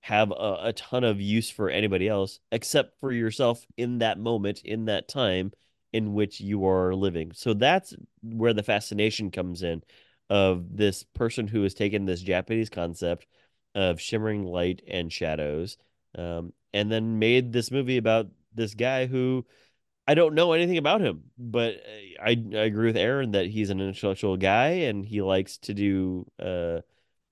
[0.00, 4.62] have a, a ton of use for anybody else except for yourself in that moment,
[4.64, 5.52] in that time
[5.92, 7.32] in which you are living.
[7.34, 9.82] So that's where the fascination comes in
[10.30, 13.26] of this person who has taken this Japanese concept
[13.74, 15.76] of shimmering light and shadows,
[16.16, 19.44] um, and then made this movie about this guy who
[20.10, 23.70] I don't know anything about him, but uh, I, I agree with Aaron that he's
[23.70, 26.80] an intellectual guy and he likes to do uh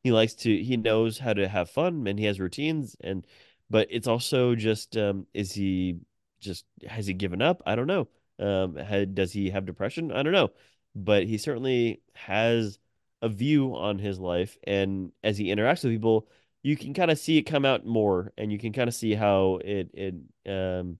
[0.04, 3.26] he likes to he knows how to have fun and he has routines and
[3.68, 5.98] but it's also just um is he
[6.40, 7.62] just has he given up?
[7.66, 8.08] I don't know.
[8.38, 8.78] Um
[9.12, 10.12] does he have depression?
[10.12, 10.50] I don't know.
[10.94, 12.78] But he certainly has
[13.22, 16.28] a view on his life and as he interacts with people,
[16.62, 19.14] you can kind of see it come out more and you can kind of see
[19.14, 20.14] how it it
[20.48, 20.98] um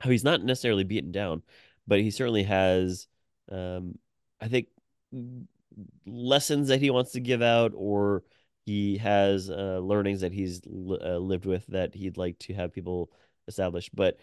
[0.00, 1.42] how he's not necessarily beaten down,
[1.86, 3.06] but he certainly has,
[3.50, 3.98] um,
[4.40, 4.68] I think,
[6.06, 8.24] lessons that he wants to give out, or
[8.66, 13.10] he has uh, learnings that he's uh, lived with that he'd like to have people
[13.48, 13.90] establish.
[13.90, 14.18] But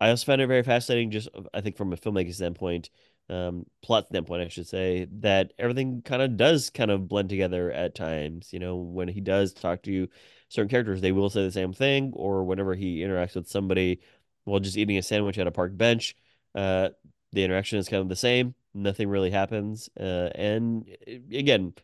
[0.00, 2.90] I also found it very fascinating, just I think from a filmmaking standpoint,
[3.28, 7.70] um, plot standpoint, I should say, that everything kind of does kind of blend together
[7.70, 8.52] at times.
[8.52, 10.08] You know, when he does talk to
[10.48, 14.00] certain characters, they will say the same thing, or whenever he interacts with somebody
[14.44, 16.16] while just eating a sandwich at a park bench.
[16.54, 16.90] Uh,
[17.32, 18.54] the interaction is kind of the same.
[18.74, 19.88] Nothing really happens.
[19.98, 21.74] Uh, and uh, again,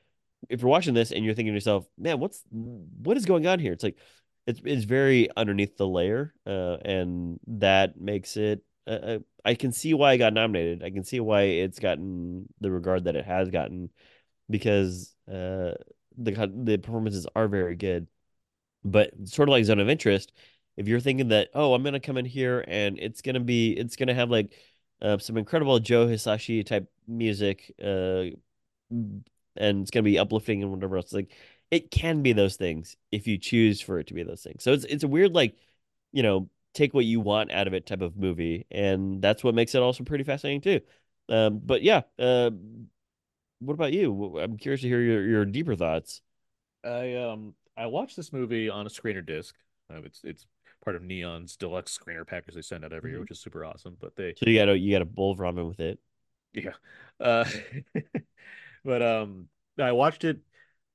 [0.49, 3.59] if you're watching this and you're thinking to yourself, man, what's what is going on
[3.59, 3.73] here?
[3.73, 3.99] It's like
[4.47, 8.63] it's it's very underneath the layer, uh, and that makes it.
[8.87, 10.85] Uh, uh, I can see why it got nominated.
[10.85, 13.91] I can see why it's gotten the regard that it has gotten,
[14.49, 15.75] because uh,
[16.17, 18.07] the the performances are very good.
[18.85, 20.33] But sort of like Zone of Interest,
[20.77, 23.97] if you're thinking that, oh, I'm gonna come in here and it's gonna be, it's
[23.97, 24.55] gonna have like
[25.03, 28.25] uh, some incredible Joe Hisaishi type music, uh,
[28.91, 31.13] and it's gonna be uplifting and whatever else.
[31.13, 31.33] Like
[31.71, 34.63] it can be those things if you choose for it to be those things.
[34.63, 35.57] So it's it's a weird like,
[36.13, 39.55] you know, take what you want out of it type of movie, and that's what
[39.55, 40.81] makes it also pretty fascinating too.
[41.29, 42.51] Um, but yeah, uh,
[43.61, 44.39] what about you?
[44.39, 46.23] I'm curious to hear your your deeper thoughts.
[46.85, 49.55] I um I watched this movie on a screener disc.
[49.91, 50.47] Uh, it's it's
[50.87, 53.23] part of Neon's deluxe screener package they send out every year, Mhm.
[53.23, 53.97] which is super awesome.
[54.01, 55.99] But they So you got a you got a bowl of ramen with it.
[56.55, 56.75] Yeah.
[57.21, 57.45] Uh,
[58.85, 60.39] but um, I watched it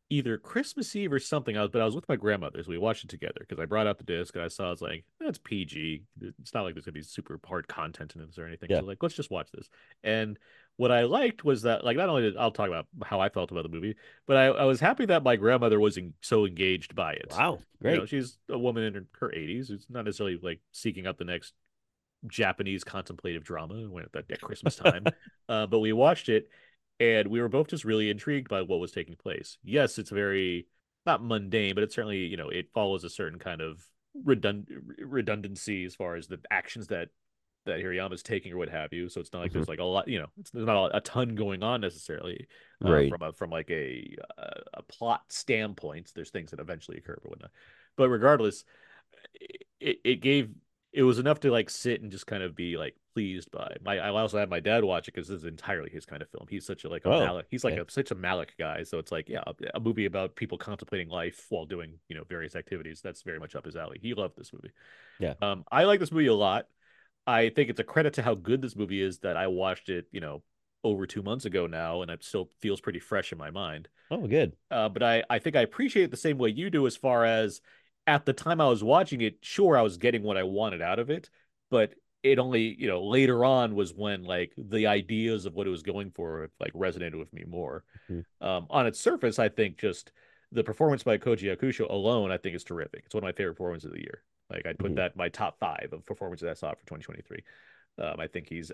[0.10, 1.58] either Christmas Eve or something.
[1.58, 3.66] I was, but I was with my grandmother, so we watched it together because I
[3.66, 6.04] brought out the disc and I saw it's like that's PG.
[6.22, 8.70] It's not like there's gonna be super hard content in this or anything.
[8.70, 8.80] Yeah.
[8.80, 9.70] So like, let's just watch this.
[10.06, 10.39] And
[10.78, 13.51] what I liked was that like not only did I'll talk about how I felt
[13.51, 13.95] about the movie,
[14.26, 17.28] but I, I was happy that my grandmother was en- so engaged by it.
[17.32, 17.97] Wow, You great.
[17.99, 21.26] know, she's a woman in her, her 80s who's not necessarily like seeking out the
[21.26, 21.53] next
[22.28, 25.05] Japanese contemplative drama when at, at Christmas time.
[25.49, 26.49] uh, but we watched it
[26.99, 29.57] and we were both just really intrigued by what was taking place.
[29.63, 30.67] Yes, it's very
[31.05, 33.84] not mundane, but it certainly, you know, it follows a certain kind of
[34.26, 34.67] redund-
[34.99, 37.09] redundancy as far as the actions that
[37.66, 39.09] that Hirayama's taking or what have you.
[39.09, 41.01] So it's not like there's like a lot, you know, it's there's not a, a
[41.01, 42.47] ton going on necessarily
[42.86, 43.07] uh, Right.
[43.07, 46.12] from a from like a a, a plot standpoint.
[46.16, 47.51] There's things that eventually occur, but whatnot.
[47.97, 48.64] But regardless,
[49.80, 50.49] it, it gave
[50.93, 53.76] it was enough to like sit and just kind of be like pleased by.
[53.84, 56.30] My I also had my dad watch it because this is entirely his kind of
[56.30, 56.47] film.
[56.49, 57.43] He's such a like a Oh, Malick.
[57.49, 57.84] He's like okay.
[57.88, 58.84] a such a Malick guy.
[58.84, 62.24] So it's like yeah, a, a movie about people contemplating life while doing you know
[62.28, 63.01] various activities.
[63.01, 63.99] That's very much up his alley.
[64.01, 64.72] He loved this movie.
[65.20, 65.36] Yeah.
[65.41, 66.68] Um, I like this movie a lot.
[67.32, 70.07] I think it's a credit to how good this movie is that I watched it,
[70.11, 70.43] you know,
[70.84, 73.88] over two months ago now, and it still feels pretty fresh in my mind.
[74.09, 74.53] Oh, good.
[74.69, 77.23] Uh, but I, I think I appreciate it the same way you do as far
[77.23, 77.61] as
[78.05, 80.99] at the time I was watching it, sure, I was getting what I wanted out
[80.99, 81.29] of it,
[81.69, 85.71] but it only, you know, later on was when like the ideas of what it
[85.71, 87.86] was going for like resonated with me more.
[88.09, 88.25] Mhm.
[88.41, 90.11] Um, on its surface, I think just
[90.51, 93.03] the performance by Koji Yakusho alone, I think is terrific.
[93.05, 94.23] It's one of my favorite performances of the year.
[94.52, 94.95] Like I'd put Mhm.
[94.95, 97.43] that in my top five of performances I saw for 2023.
[97.97, 98.72] Um, I think he's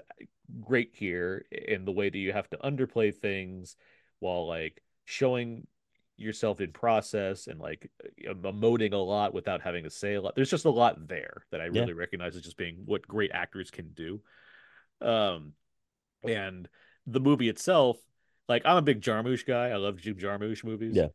[0.62, 3.76] great here in the way that you have to underplay things
[4.20, 5.68] while like showing
[6.18, 7.92] yourself in process and like
[8.26, 10.36] emoting a lot without having to say a lot.
[10.36, 11.82] There's just a lot there that I Yeah.
[11.82, 14.22] really recognize as just being what great actors can do.
[15.02, 15.54] Um,
[16.24, 16.68] and
[17.06, 17.98] the movie itself,
[18.50, 19.70] like I'm a big Jarmusch guy.
[19.70, 20.96] I love Jim Jarmusch movies.
[20.96, 21.10] Yeah.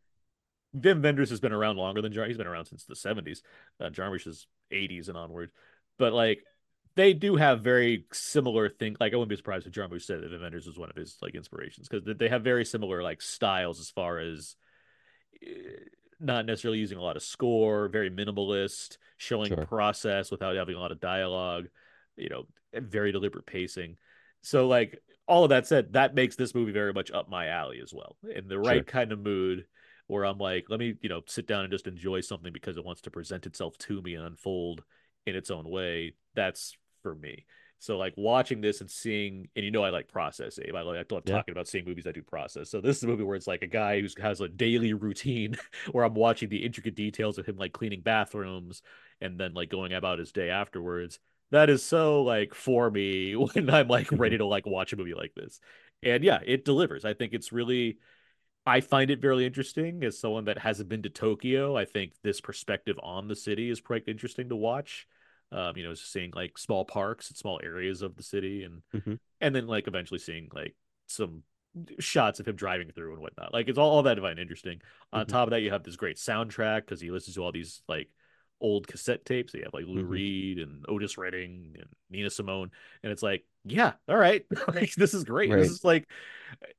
[0.77, 2.27] Wim Wenders has been around longer than Jar.
[2.27, 3.43] He's been around since the 70s.
[3.81, 5.51] Uh, Jarmusch is 80s and onward.
[5.99, 6.45] But like
[6.95, 8.99] they do have very similar things.
[9.01, 11.17] Like I wouldn't be surprised if Jarmusch said that Wim Wenders was one of his
[11.23, 14.57] like inspirations because they have very similar like styles as far as
[15.43, 15.49] eh,
[16.21, 19.67] not necessarily using a lot of score, very minimalist, showing Sure.
[19.67, 21.67] process without having a lot of dialogue,
[22.17, 23.97] you know, very deliberate pacing.
[24.43, 27.81] So like all of that said, that makes this movie very much up my alley
[27.83, 28.17] as well.
[28.35, 28.83] In the right Sure.
[28.85, 29.67] kind of mood
[30.07, 32.85] where I'm like, let me, you know, sit down and just enjoy something because it
[32.85, 34.83] wants to present itself to me and unfold
[35.27, 36.15] in its own way.
[36.35, 37.47] That's for me.
[37.79, 40.77] So like watching this and seeing, and you know I like process, Abe.
[40.77, 41.35] I like I love Yeah.
[41.35, 42.71] talking about seeing movies that do process.
[42.71, 45.57] So this is a movie where it's like a guy who has a daily routine
[45.91, 48.83] where I'm watching the intricate details of him like cleaning bathrooms
[49.21, 51.19] and then like going about his day afterwards.
[51.51, 55.15] That is so like for me when I'm like ready to like watch a movie
[55.15, 55.59] like this.
[56.05, 57.05] And yeah, it delivers.
[57.05, 57.99] I think it's really
[58.65, 61.77] I find it very interesting as someone that hasn't been to Tokyo.
[61.77, 65.07] I think this perspective on the city is quite interesting to watch.
[65.51, 69.19] Um, you know, seeing like small parks and small areas of the city and Mhm.
[69.41, 70.75] and then like eventually seeing like
[71.07, 71.43] some
[71.99, 73.53] shots of him driving through and whatnot.
[73.53, 74.81] Like it's all, all that divine interesting.
[75.13, 75.29] On Mhm.
[75.29, 78.09] top of that, you have this great soundtrack because he listens to all these like
[78.63, 79.55] old cassette tapes.
[79.55, 80.09] You have like Lou Mhm.
[80.09, 82.71] Reed and Otis Redding and Nina Simone,
[83.03, 85.51] and it's like, yeah, all right, like this is great.
[85.51, 85.59] Right.
[85.59, 86.09] This is like,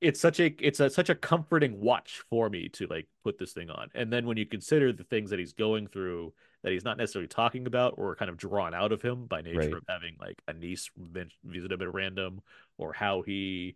[0.02, 3.54] it's such a it's a, such a comforting watch for me to like put this
[3.54, 3.90] thing on.
[3.96, 7.28] And then when you consider the things that he's going through that he's not necessarily
[7.28, 9.78] talking about or kind of drawn out of him by nature Right.
[9.78, 10.90] of having like a niece
[11.44, 12.42] visit him at random
[12.78, 13.76] or how he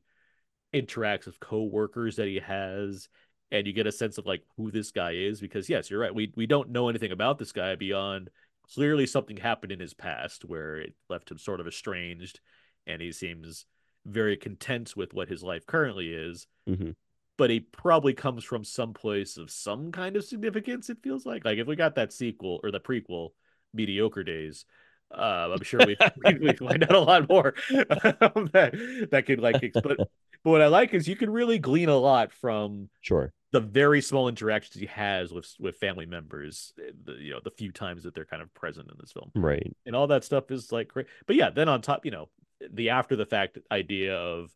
[0.73, 3.09] interacts with co-workers that he has
[3.51, 6.13] and you get a sense of like who this guy is because yes you're right
[6.13, 8.29] we we don't know anything about this guy beyond
[8.73, 12.39] clearly something happened in his past where it left him sort of estranged
[12.85, 13.65] and he seems
[14.05, 16.95] very content with what his life currently is Mhm.
[17.37, 20.89] but he probably comes from some place of some kind of significance.
[20.89, 23.29] It feels like like if we got that sequel or the prequel,
[23.73, 24.65] Mediocre Days.
[25.09, 25.95] Uh, I'm sure we
[26.25, 29.71] we we find out a lot more that that could like.
[29.73, 30.07] But but
[30.43, 33.31] what I like is you can really glean a lot from Sure.
[33.51, 36.73] The very small interactions he has with with family members.
[36.79, 39.31] eh, The, you know, the few times that they're kind of present in this film
[39.35, 39.75] Right.
[39.85, 41.07] and all that stuff is like great.
[41.25, 42.29] But yeah, then on top, you know,
[42.71, 44.51] the after the fact idea of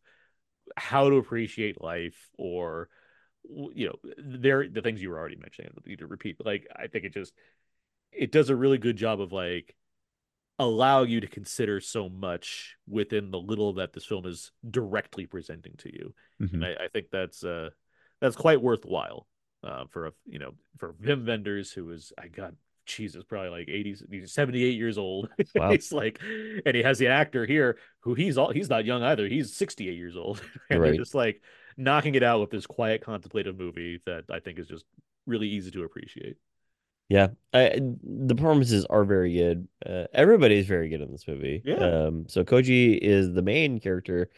[0.76, 2.90] how to appreciate life or
[3.74, 5.72] you know, there the things you were already mentioning.
[5.86, 6.38] Need to repeat.
[6.46, 7.34] Like I think it just
[8.12, 9.76] it does a really good job of like
[10.60, 15.74] allow you to consider so much within the little that this film is directly presenting
[15.78, 16.14] to you.
[16.40, 16.54] Mhm.
[16.54, 17.72] And I, I think that's uh
[18.22, 19.28] that's quite worthwhile
[19.64, 22.54] uh, for a you know for Wim Wenders who is I got
[22.86, 25.30] Jesus probably like 80 he's 78 years old.
[25.56, 25.72] Wow.
[25.72, 26.20] he's like
[26.66, 29.28] and he has the actor here who he's all he's not young either.
[29.28, 30.42] He's 68 years old.
[30.70, 30.90] and Right.
[30.90, 31.42] they're just like
[31.78, 34.86] knocking it out with this quiet contemplative movie that I think is just
[35.26, 36.38] really easy to appreciate.
[37.08, 39.68] Yeah, I, the performances are very good.
[39.86, 41.62] Uh, everybody's very good in this movie.
[41.66, 42.06] Yeah.
[42.06, 44.30] Um, so Koji is the main character,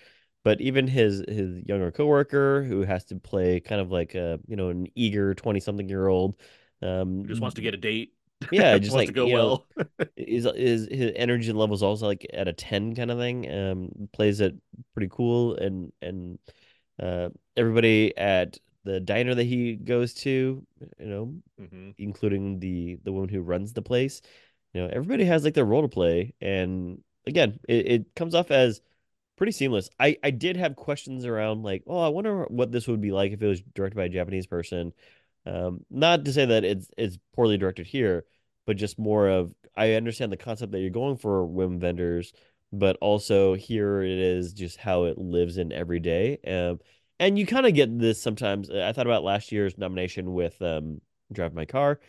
[0.44, 4.56] but even his his younger coworker who has to play kind of like a you
[4.56, 6.36] know an eager twenty something year old,
[6.82, 8.14] um, Just wants to get a date.
[8.52, 9.66] yeah, just wants like to go you know, well.
[10.18, 14.10] is is his energy level is also like at a 10 kind of thing um
[14.14, 14.56] plays it
[14.94, 16.40] pretty cool and and
[17.02, 20.66] uh everybody at the diner that he goes to
[21.00, 24.22] you know hmm including the the woman who runs the place
[24.74, 28.52] you know everybody has like their role to play and again it, it comes off
[28.52, 28.82] as
[29.38, 29.90] pretty seamless.
[30.00, 33.32] I i did have questions around like oh i wonder what this would be like
[33.32, 34.94] if it was directed by a japanese person.
[35.46, 38.26] Um not to say that it's it's poorly directed here
[38.66, 42.34] but just more of i understand the concept that you're going for Wim Wenders
[42.72, 46.40] but also here it is just how it lives in every day.
[46.48, 46.80] Um
[47.20, 51.02] and you kind of get this sometimes i thought about last year's nomination with um
[51.32, 52.00] drive my car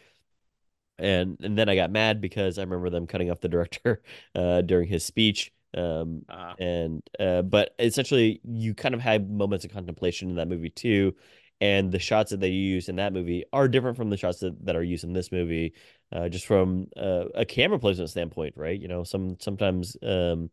[0.98, 4.02] and and then i got mad because i remember them cutting off the director
[4.34, 9.64] uh during his speech um Uh, and uh but essentially you kind of have moments
[9.64, 11.14] of contemplation in that movie too
[11.60, 14.64] and the shots that they use in that movie are different from the shots that,
[14.64, 15.72] that are used in this movie
[16.12, 18.80] uh just from uh, a camera placement standpoint right?
[18.80, 20.50] You know some sometimes um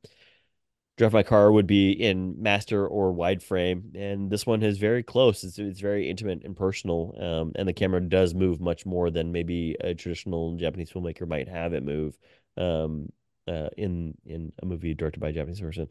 [0.98, 5.02] drive my car would be in master or wide frame and this one is very
[5.04, 5.44] close.
[5.44, 9.32] It's, it's very intimate and personal um and the camera does move much more than
[9.32, 12.18] maybe a traditional japanese filmmaker might have it move.
[12.58, 13.10] Um
[13.48, 15.88] uh, in in a movie directed by a Japanese person.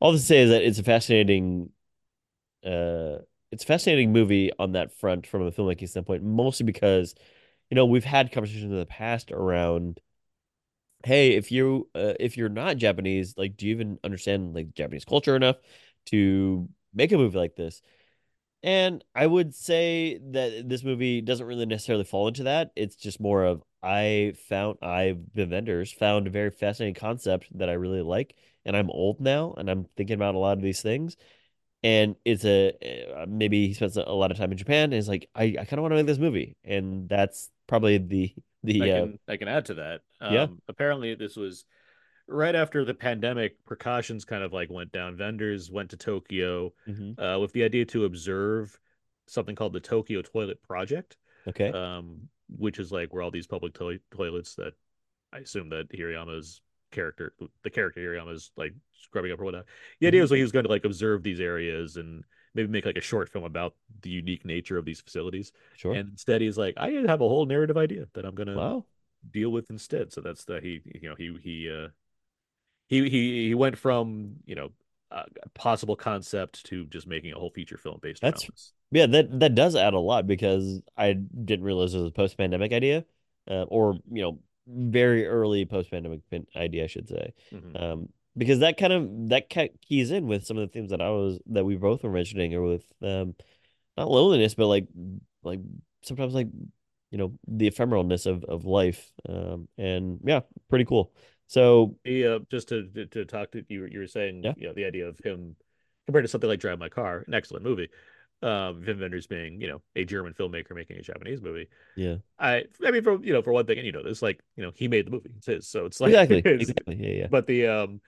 [0.00, 1.70] All to say is that it's a fascinating,
[2.64, 3.18] uh,
[3.52, 7.14] it's a fascinating movie on that front from a filmmaking standpoint, mostly because,
[7.70, 10.00] you know, we've had conversations in the past around,
[11.04, 15.04] hey, if you uh, if you're not Japanese, like, do you even understand like Japanese
[15.04, 15.56] culture enough
[16.06, 17.82] to make a movie like this?
[18.64, 22.70] And I would say that this movie doesn't really necessarily fall into that.
[22.74, 27.68] It's just more of I found I've the Wenders found a very fascinating concept that
[27.68, 28.34] I really like,
[28.64, 31.18] and I'm old now, and I'm thinking about a lot of these things.
[31.82, 32.72] And it's a
[33.14, 35.64] uh, maybe he spends a lot of time in Japan, and it's like I, I
[35.66, 38.34] kind of want to make this movie, and that's probably the
[38.64, 40.00] the I uh, can I can add to that.
[40.22, 40.44] Yeah.
[40.44, 41.66] Um, apparently this was
[42.26, 43.64] right after the pandemic.
[43.64, 45.16] Precautions kind of like went down.
[45.18, 47.18] Wenders went to Tokyo mhm.
[47.18, 48.78] uh, with the idea to observe
[49.26, 51.16] something called the Tokyo Toilet Project,
[51.48, 54.74] okay, um, which is like where all these public toi- toilets that
[55.32, 56.60] I assume that Hirayama's
[56.90, 58.72] character, the character Hirayama is like
[59.02, 59.66] scrubbing up or whatnot.
[60.00, 62.86] The idea was like he was going to like observe these areas and maybe make
[62.86, 65.52] like a short film about the unique nature of these facilities.
[65.76, 65.92] sure.
[65.92, 68.84] And instead, he's like, I have a whole narrative idea that I'm gonna wow,
[69.30, 70.12] deal with instead.
[70.12, 71.88] So that's the he you know he he uh
[73.02, 74.70] he he he went from you know
[75.10, 75.24] a
[75.54, 79.54] possible concept to just making a whole feature film based on That's- yeah, that that
[79.54, 83.04] does add a lot because I didn't realize it was a post pandemic idea,
[83.48, 84.38] uh, or you know,
[84.68, 86.20] very early post pandemic
[86.56, 87.32] idea, I should say.
[87.52, 87.82] Mhm.
[87.82, 89.48] um because that kind of that
[89.88, 92.54] keys in with some of the themes that I was that we both were mentioning
[92.54, 93.34] or with um
[93.96, 94.86] not loneliness but like
[95.44, 95.60] like
[96.02, 96.48] sometimes like
[97.12, 101.12] you know the ephemeralness of of life um and yeah pretty cool
[101.46, 104.54] so He uh just to to, to talk to you you were saying Yeah.
[104.56, 105.56] you know the idea of him
[106.06, 107.88] compared to something like Drive My Car, an excellent movie.
[108.42, 111.68] Um, Wim Wenders being you know a German filmmaker making a Japanese movie.
[111.96, 114.40] yeah I I mean for you know for one thing and you know this like
[114.56, 117.20] you know he made the movie it's his so it's like exactly it's- exactly yeah
[117.20, 118.00] yeah but the um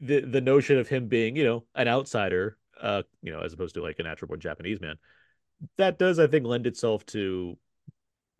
[0.00, 3.74] the the notion of him being you know an outsider uh you know as opposed
[3.74, 4.96] to like a natural born japanese man
[5.76, 7.56] that does i think lend itself to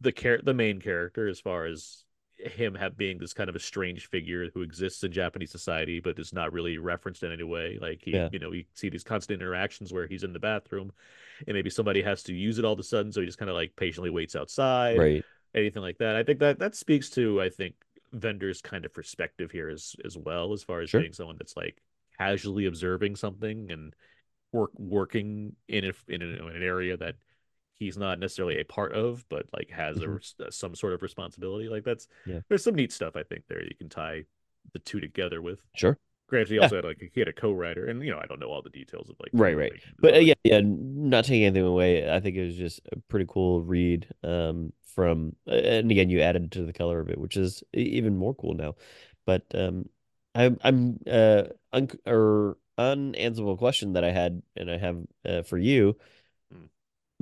[0.00, 2.04] the char- the main character as far as
[2.46, 6.18] him have being this kind of a strange figure who exists in Japanese society but
[6.18, 7.78] is not really referenced in any way.
[7.80, 8.28] Like he, Yeah.
[8.32, 10.92] you know, we see these constant interactions where he's in the bathroom
[11.46, 13.50] and maybe somebody has to use it all of a sudden, so he just kind
[13.50, 15.24] of like patiently waits outside, Right.
[15.54, 16.16] anything like that.
[16.16, 17.74] I think that that speaks to I think
[18.12, 21.00] Wenders' kind of perspective here as as well, as far as Sure.
[21.00, 21.80] being someone that's like
[22.18, 23.94] casually observing something and
[24.52, 27.14] work working in a, in, a, in an area that
[27.82, 30.16] he's not necessarily a part of, but like has a Mhm.
[30.16, 31.68] res- uh, some sort of responsibility.
[31.68, 32.40] Like that's Yeah.
[32.48, 34.24] there's some neat stuff I think there you can tie
[34.72, 35.60] the two together with.
[35.74, 35.98] Sure.
[36.28, 36.62] Granted, he Yeah.
[36.62, 38.70] also had like he had a co-writer, and you know I don't know all the
[38.70, 39.72] details of like Right, right.
[39.98, 42.10] But uh, yeah, yeah, not taking anything away.
[42.10, 46.52] I think it was just a pretty cool read um, from, and again, you added
[46.52, 48.76] to the color of it, which is even more cool now.
[49.26, 49.88] But um,
[50.34, 55.58] I'm I'm uh, un or unanswerable question that I had, and I have uh, for
[55.58, 55.96] you.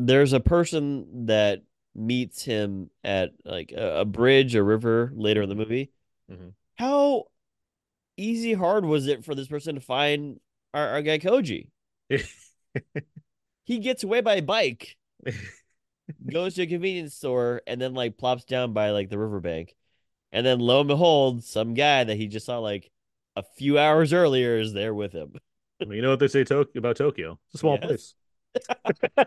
[0.06, 1.62] There's a person that
[1.94, 5.90] meets him at like a, a bridge, a river later in the movie.
[6.30, 6.52] Mhm.
[6.76, 7.24] How
[8.16, 10.40] easy, hard was it for this person to find
[10.72, 11.68] our, our guy Koji?
[13.64, 14.96] he gets away by bike,
[16.30, 19.74] goes to a convenience store, and then like plops down by like the riverbank.
[20.32, 22.90] And then lo and behold, some guy that he just saw like
[23.36, 25.34] a few hours earlier is there with him.
[25.80, 27.38] You know what they say to- about Tokyo?
[27.46, 27.86] It's a small Yes.
[27.86, 28.14] place.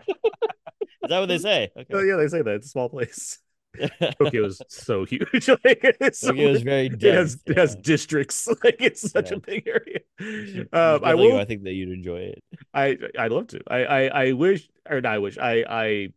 [1.04, 1.70] Is that what they say?
[1.76, 2.08] Oh Okay.
[2.08, 3.38] yeah, they say that it's a small place.
[4.20, 5.48] Tokyo is so huge.
[5.48, 7.42] like, it's so Tokyo is very It has dense.
[7.46, 8.46] it has districts.
[8.62, 9.36] Like it's such Yeah.
[9.36, 10.00] a big area.
[10.20, 11.36] You should- you Um, I will.
[11.38, 12.44] I think that you'd enjoy it.
[12.72, 13.60] I I'd love to.
[13.66, 15.14] I I, I wish or not.
[15.14, 15.38] I wish.
[15.38, 16.08] I I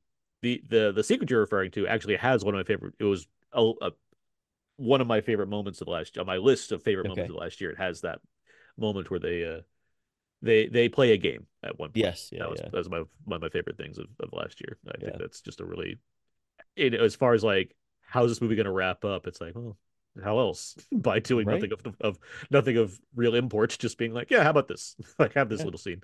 [0.43, 2.93] the the the sequence you're referring to actually has one of my favorite.
[2.99, 3.91] It was a, a
[4.75, 7.33] one of my favorite moments of last on my list of favorite moments Okay.
[7.35, 7.71] of last year.
[7.71, 8.19] It has that
[8.77, 9.61] moment where they uh
[10.41, 11.97] they they play a game at one point.
[11.97, 12.29] Yes.
[12.31, 12.39] Yeah.
[12.39, 12.69] that was yeah.
[12.71, 14.77] that was my one of my favorite things of, of last year.
[14.87, 15.97] I think that's just a really
[16.75, 19.27] it as far as like how's this movie going to wrap up?
[19.27, 19.77] It's like, well,
[20.23, 21.55] how else by doing Right.
[21.61, 22.19] nothing of of
[22.49, 24.95] nothing of real import, just being like, yeah, how about this?
[25.19, 25.65] like have this Yeah.
[25.65, 26.01] little scene.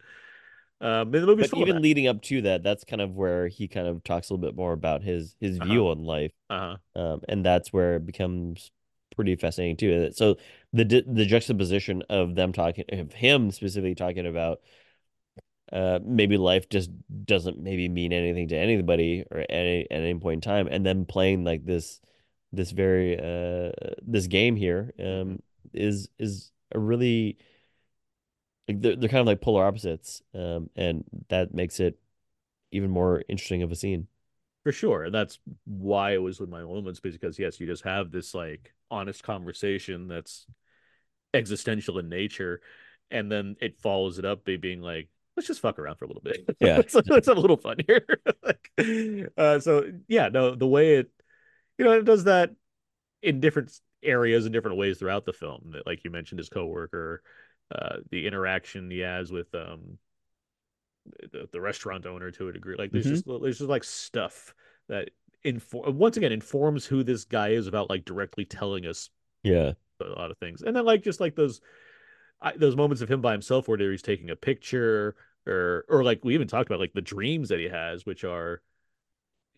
[0.81, 3.88] Um, the movie's But even leading up to that, that's kind of where he kind
[3.88, 5.69] of talks a little bit more about his his Uh-huh.
[5.69, 6.31] view on life.
[6.49, 6.77] Uh-huh.
[7.01, 8.71] um, and that's where it becomes
[9.14, 10.11] pretty fascinating too.
[10.14, 10.38] So
[10.74, 14.61] the the juxtaposition of them talking of him specifically talking about
[15.72, 16.91] uh maybe life just
[17.26, 20.86] doesn't maybe mean anything to anybody or at any at any point in time, and
[20.86, 22.01] then playing like this
[22.51, 25.41] this very uh this game here um
[25.74, 27.38] is is a really
[28.68, 31.97] like they're, they're kind of like polar opposites um and that makes it
[32.72, 34.07] even more interesting of a scene.
[34.64, 35.03] For sure.
[35.03, 38.74] And that's why it was with my moments, because yes, you just have this like
[38.89, 40.45] honest conversation that's
[41.34, 42.61] existential in nature,
[43.11, 46.07] and then it follows it up by being like, let's just fuck around for a
[46.07, 46.55] little bit.
[46.59, 46.78] Yeah.
[46.78, 48.05] let's, let's have a little fun here.
[48.43, 51.11] like, uh, so yeah, no, the way it,
[51.78, 52.51] you know, it does that
[53.22, 55.72] in different areas in different ways throughout the film.
[55.74, 57.22] That, like you mentioned, his coworker,
[57.74, 59.97] uh, the interaction he has with um
[61.32, 62.76] the, the restaurant owner to a degree.
[62.78, 63.10] Like there's Mhm.
[63.10, 64.54] just there's just like stuff
[64.89, 65.10] that
[65.43, 69.10] inform once again informs who this guy is without like directly telling us
[69.43, 69.74] Yeah.
[70.01, 70.62] a lot of things.
[70.62, 71.62] And then like just like those
[72.41, 75.16] I, those moments of him by himself where he's taking a picture
[75.47, 78.62] or or like we even talked about like the dreams that he has, which are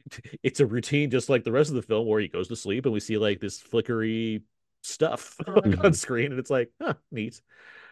[0.44, 2.86] it's a routine just like the rest of the film where he goes to sleep
[2.86, 4.42] and we see like this flickery
[4.82, 5.40] stuff
[5.84, 5.94] on Mhm.
[5.94, 7.42] screen and it's like huh neat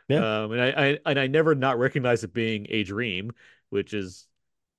[0.10, 0.44] Yeah.
[0.44, 3.32] um and I, I and i never not recognize it being a dream
[3.70, 4.28] which is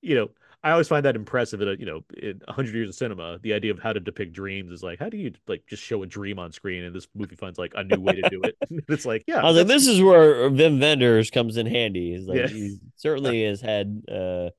[0.02, 0.30] you know
[0.62, 3.52] i always find that impressive in a, you know in 100 years of cinema the
[3.54, 6.06] idea of how to depict dreams is like how do you like just show a
[6.06, 8.56] dream on screen and this movie finds like a new way to do it
[8.88, 12.14] it's like yeah I was like, this is where Wim Wenders comes in handy.
[12.14, 12.46] He's like, Yeah.
[12.48, 14.50] he certainly has had, uh,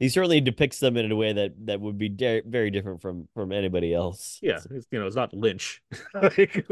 [0.00, 3.28] he certainly depicts them in a way that that would be de- very different from
[3.34, 4.38] from anybody else.
[4.42, 5.80] Yeah, it's, you know, it's not Lynch.
[6.14, 6.64] like,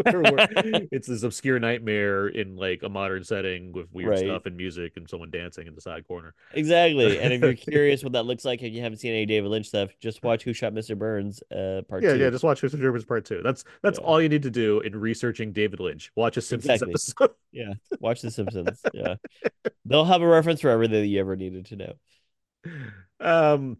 [0.90, 4.18] it's this obscure nightmare in like a modern setting with weird Right.
[4.20, 6.34] stuff and music and someone dancing in the side corner.
[6.54, 7.20] exactly.
[7.20, 9.66] And if you're curious what that looks like and you haven't seen any David Lynch
[9.68, 10.96] stuff, just watch Who Shot Mr.
[10.98, 12.18] Burns, uh, part yeah, two.
[12.18, 12.30] yeah.
[12.30, 12.90] Just watch Who Shot Mr.
[12.92, 13.42] Burns Part Two.
[13.44, 14.04] That's that's Yeah.
[14.06, 16.10] all you need to do in researching David Lynch.
[16.16, 16.92] Watch a Simpsons Exactly.
[16.92, 17.34] episode.
[17.52, 18.80] Yeah, watch The Simpsons.
[18.94, 19.16] yeah,
[19.84, 21.92] they'll have a reference for everything that you ever needed to know.
[23.20, 23.78] um.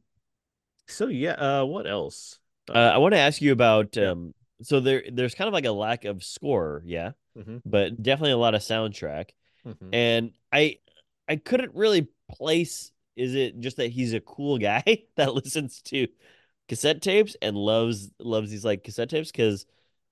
[0.87, 1.33] So yeah.
[1.33, 1.65] Uh.
[1.65, 2.39] What else?
[2.69, 4.35] Uh, I want to ask you about um.
[4.63, 7.63] So there, there's kind of like a lack of score, yeah, Mhm.
[7.65, 9.31] but definitely a lot of soundtrack.
[9.67, 9.89] Mhm.
[9.93, 10.79] and I
[11.29, 14.83] I couldn't really place is it just that he's a cool guy
[15.17, 16.07] that listens to
[16.69, 19.67] cassette tapes and loves loves these like cassette tapes because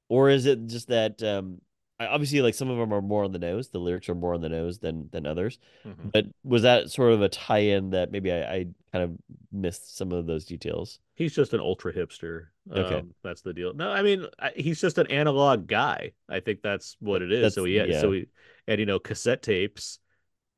[0.08, 1.60] or is it just that um
[1.99, 4.40] obviously like some of them are more on the nose the lyrics are more on
[4.42, 6.12] the nose than than others Mhm.
[6.12, 9.12] but was that sort of a tie-in that maybe I, I kind of
[9.51, 12.97] missed some of those details He's just an ultra hipster Okay.
[12.97, 13.72] Um, that's the deal.
[13.74, 16.12] No, I mean I, he's just an analog guy.
[16.28, 17.55] I think that's what it is.
[17.55, 18.20] so That's- he, so yeah.
[18.20, 18.26] he,
[18.66, 20.01] and you know, cassette tapes,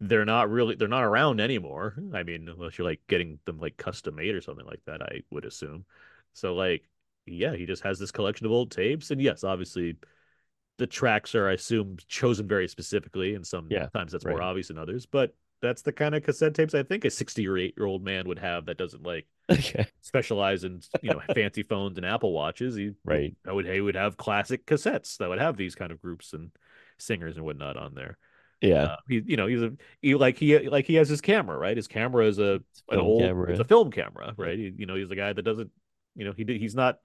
[0.00, 1.96] they're not really, they're not around anymore.
[2.14, 5.20] I mean, unless you're like getting them like custom made or something like that, I
[5.30, 5.84] would assume.
[6.32, 6.88] So like,
[7.26, 9.96] yeah, he just has this collection of old tapes, and yes, obviously,
[10.78, 14.78] the tracks are, I assume, chosen very specifically, and Yeah, sometimes that's more obvious than
[14.78, 15.06] others.
[15.06, 18.02] But that's the kind of cassette tapes I think a sixty or eight year old
[18.04, 19.86] man would have that doesn't like Okay.
[20.00, 22.76] specialize in you know fancy phones and Apple watches.
[22.76, 23.34] He Right.
[23.46, 26.50] I would he would have classic cassettes that would have these kind of groups and
[26.98, 28.18] singers and whatnot on there.
[28.60, 28.84] Yeah.
[28.84, 29.72] Uh, he you know he's a
[30.02, 31.76] he like he like he has his camera right.
[31.76, 32.60] His camera is a
[32.90, 33.50] an old camera.
[33.50, 34.58] it's a film camera right.
[34.58, 35.70] He, you know he's a guy that doesn't
[36.14, 36.98] you know he he's not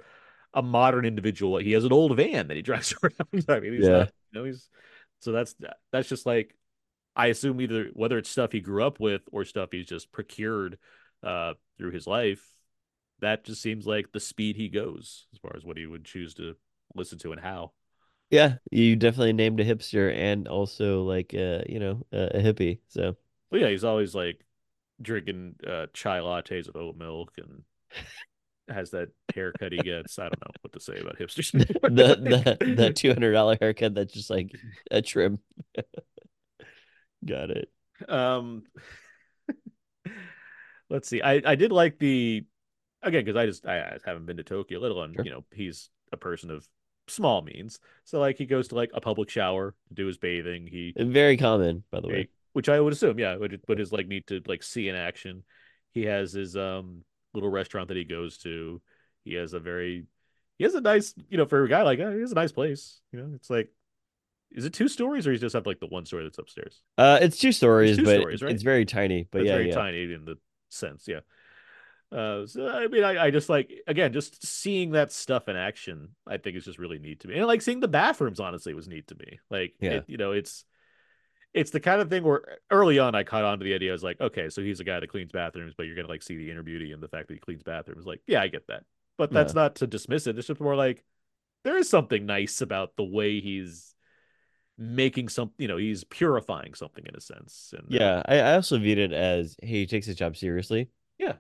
[0.54, 1.58] a modern individual.
[1.58, 3.46] He has an old van that he drives around.
[3.50, 4.06] I mean he's Yeah.
[4.06, 4.70] not you know he's
[5.20, 5.56] so that's
[5.92, 6.56] that's just like
[7.16, 10.80] I assume either whether it's stuff he grew up with or stuff he's just procured
[11.24, 12.44] uh through his life
[13.22, 16.34] that just seems like the speed he goes as far as what he would choose
[16.36, 16.56] to
[16.96, 17.72] listen to and how.
[18.30, 22.80] Yeah, you definitely named a hipster and also like uh, you know, a, a hippie.
[22.88, 23.16] So
[23.50, 24.44] But yeah, he's always like
[25.02, 27.64] drinking uh, chai lattes with oat milk and
[28.70, 30.18] has that haircut he gets.
[30.20, 31.52] I don't know what to say about hipsters.
[31.82, 34.52] the the the two hundred dollar haircut that's just like
[34.92, 35.40] a trim.
[37.26, 37.70] Got it.
[38.10, 38.64] um
[40.90, 41.22] let's see.
[41.22, 42.46] I I did like the
[43.02, 45.26] again because I just I, I haven't been to Tokyo, let alone Sure.
[45.26, 46.68] you know he's a person of
[47.08, 47.80] small means.
[48.06, 50.68] So like he goes to like a public shower to do his bathing.
[50.68, 52.30] He Very common, by the way.
[52.54, 55.44] Which I would assume, yeah, would but is like neat to like see in action.
[55.92, 57.04] He has his um
[57.34, 58.82] little restaurant that he goes to.
[59.26, 60.06] He has a very
[60.58, 62.52] he has a nice, you know, for a guy like uh, he has a nice
[62.52, 63.00] place.
[63.12, 63.70] You know, it's like
[64.52, 66.82] is it two stories or he just have like the one story that's upstairs?
[66.98, 68.52] Uh, it's two stories, two but stories, right?
[68.52, 69.28] it's very tiny.
[69.32, 70.38] But It's yeah, very yeah, tiny in the
[70.70, 71.22] sense, yeah.
[72.12, 76.10] Uh, so I mean, I, I just like again, just seeing that stuff in action.
[76.28, 78.40] I think is just really neat to me, and like seeing the bathrooms.
[78.40, 79.40] Honestly, was neat to me.
[79.50, 79.94] Like, Yeah.
[79.96, 80.66] it, you know, it's
[81.54, 83.92] it's the kind of thing where early on I caught on to the idea.
[83.92, 86.24] I was like, okay, so he's a guy that cleans bathrooms, but you're gonna like
[86.24, 88.06] see the inner beauty and the fact that he cleans bathrooms.
[88.06, 88.84] Like, yeah, I get that,
[89.18, 90.38] but that's not to dismiss it.
[90.38, 91.04] It's just more like
[91.64, 93.94] there is something nice about the way he's
[94.78, 95.52] making some.
[95.58, 97.74] You know, he's purifying something in a sense.
[97.78, 98.24] And uh, yeah.
[98.26, 100.90] I, I also viewed it as hey, he takes his job seriously.
[101.20, 101.34] Yeah.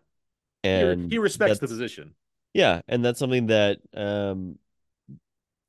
[0.61, 2.13] he, and he respects the position.
[2.53, 4.59] Yeah, and that's something that um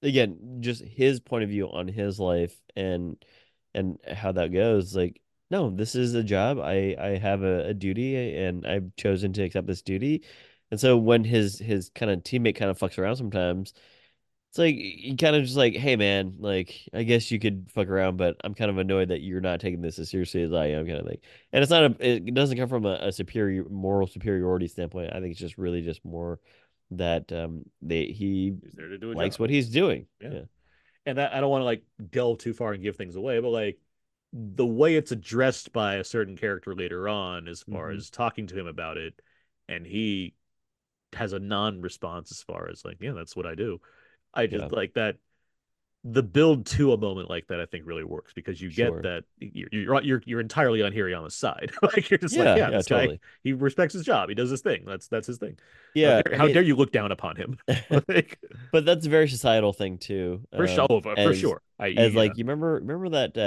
[0.02, 3.16] again, just his point of view on his life and
[3.74, 5.20] and how that goes, like
[5.50, 6.58] no, this is a job.
[6.58, 10.24] I I have a, a duty and I've chosen to accept this duty.
[10.70, 13.74] And so when his his kind of teammate kind of fucks around sometimes,
[14.50, 17.88] it's like you kind of just like, hey man, like I guess you could fuck
[17.88, 20.66] around, but I'm kind of annoyed that you're not taking this as seriously as I
[20.68, 21.18] am, kind of thing.
[21.52, 25.10] And it's not a, it doesn't come from a, a superior moral superiority standpoint.
[25.12, 26.40] I think it's just really just more
[26.90, 29.40] that um they he there to do likes job.
[29.40, 30.06] what he's doing.
[30.20, 30.30] Yeah.
[30.32, 30.40] Yeah.
[31.06, 33.50] And that I don't want to like delve too far and give things away, but
[33.50, 33.78] like
[34.32, 37.96] the way it's addressed by a certain character later on, as far Mhm.
[37.98, 39.20] as talking to him about it,
[39.68, 40.34] and he
[41.12, 43.80] has a non-response as far as like, yeah, that's what I do.
[44.34, 44.76] I just Yeah.
[44.76, 45.16] like that.
[46.06, 49.00] The build to a moment like that, I think, really works because you Sure.
[49.00, 51.72] get that you're you're you're, you're entirely on Hirayama's side.
[51.82, 53.20] like you're just Yeah, like, yeah, yeah, this guy, totally.
[53.42, 54.28] he respects his job.
[54.28, 54.84] He does his thing.
[54.86, 55.56] That's that's his thing.
[55.58, 56.22] How Yeah.
[56.22, 57.56] dare- how dare you look down upon him?
[58.08, 58.38] like,
[58.70, 60.42] but that's a very societal thing too.
[60.54, 61.62] for sure, um, for as- sure.
[61.78, 62.20] I, As yeah.
[62.20, 63.38] like you remember remember that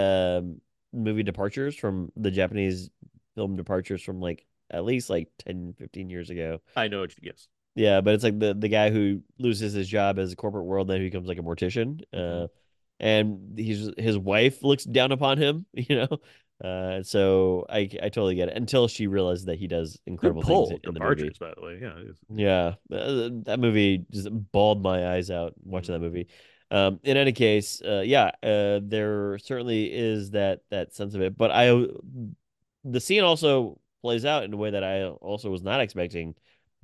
[0.42, 0.60] um
[0.94, 2.90] movie Departures from the Japanese
[3.36, 6.60] film Departures from like at least like 10 15 years ago.
[6.76, 7.02] I know.
[7.02, 7.48] what you- Yes.
[7.78, 10.88] Yeah, but it's like the the guy who loses his job as a corporate world,
[10.88, 12.02] then he becomes like a mortician.
[12.12, 12.46] Mm-hmm.
[12.46, 12.48] Uh,
[13.00, 16.08] and he's his wife looks down upon him, you know.
[16.64, 20.72] Uh, so I I totally get it until she realizes that he does incredible things
[20.72, 21.30] in the movie.
[21.30, 21.80] Departures, by the way.
[21.80, 22.76] Yeah.
[22.90, 26.30] Yeah, uh, that movie just bawled my eyes out watching that movie.
[26.72, 31.38] Um, in any case, uh, yeah, uh, there certainly is that that sense of it,
[31.38, 31.86] but I,
[32.84, 36.34] the scene also plays out in a way that I also was not expecting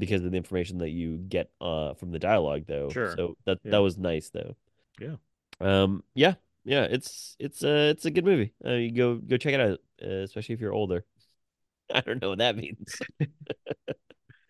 [0.06, 2.90] because of the information that you get uh from the dialogue, though.
[2.90, 3.16] Sure.
[3.16, 3.72] So that Yeah.
[3.72, 4.56] that was nice, though.
[5.00, 5.16] Yeah.
[5.60, 6.04] Um.
[6.16, 6.36] Yeah.
[6.66, 6.84] Yeah.
[6.84, 8.54] It's it's uh it's a good movie.
[8.66, 11.06] Uh, you go go check it out, uh, especially if you're older.
[11.94, 12.96] I don't know what that means.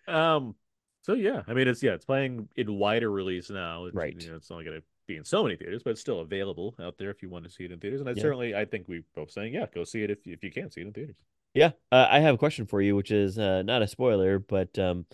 [0.08, 0.56] Um.
[1.04, 3.86] So yeah, I mean, it's yeah, it's playing in wider release now.
[3.86, 4.16] It's, Right.
[4.22, 6.76] You know, it's not going to be in so many theaters, but it's still available
[6.80, 8.00] out there if you want to see it in theaters.
[8.00, 8.22] And I Yeah.
[8.22, 10.82] certainly, I think we both saying, yeah, go see it if if you can see
[10.82, 11.16] it in theaters.
[11.54, 14.78] Yeah, uh, I have a question for you, which is uh, not a spoiler, but
[14.80, 15.06] um,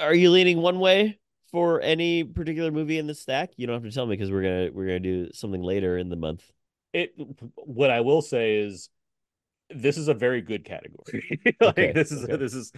[0.00, 1.18] are you leaning one way
[1.50, 3.52] for any particular movie in the stack?
[3.56, 6.08] You don't have to tell me because we're gonna we're gonna do something later in
[6.08, 6.44] the month.
[6.92, 7.14] It.
[7.54, 8.88] What I will say is,
[9.70, 11.40] this is a very good category.
[11.60, 12.36] like Okay, this is okay.
[12.36, 12.72] this is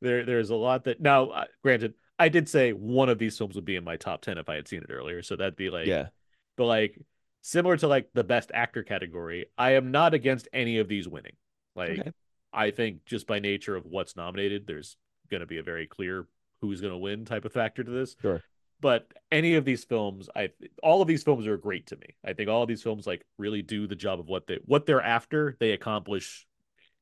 [0.00, 0.24] there.
[0.24, 1.30] There's a lot that now.
[1.30, 4.38] Uh, granted, I did say one of these films would be in my top 10
[4.38, 5.22] if I had seen it earlier.
[5.22, 6.08] So that'd be like, yeah.
[6.56, 6.98] but like
[7.42, 11.36] similar to like the best actor category, I am not against any of these winning.
[11.76, 12.12] Like, Okay.
[12.52, 14.96] I think just by nature of what's nominated, there's
[15.30, 16.26] going to be a very clear
[16.68, 18.16] who's going to win type of factor to this.
[18.20, 18.42] Sure.
[18.80, 20.50] But any of these films, I
[20.82, 22.16] all of these films are great to me.
[22.24, 24.84] I think all of these films like really do the job of what they what
[24.84, 25.56] they're after.
[25.58, 26.46] They accomplish,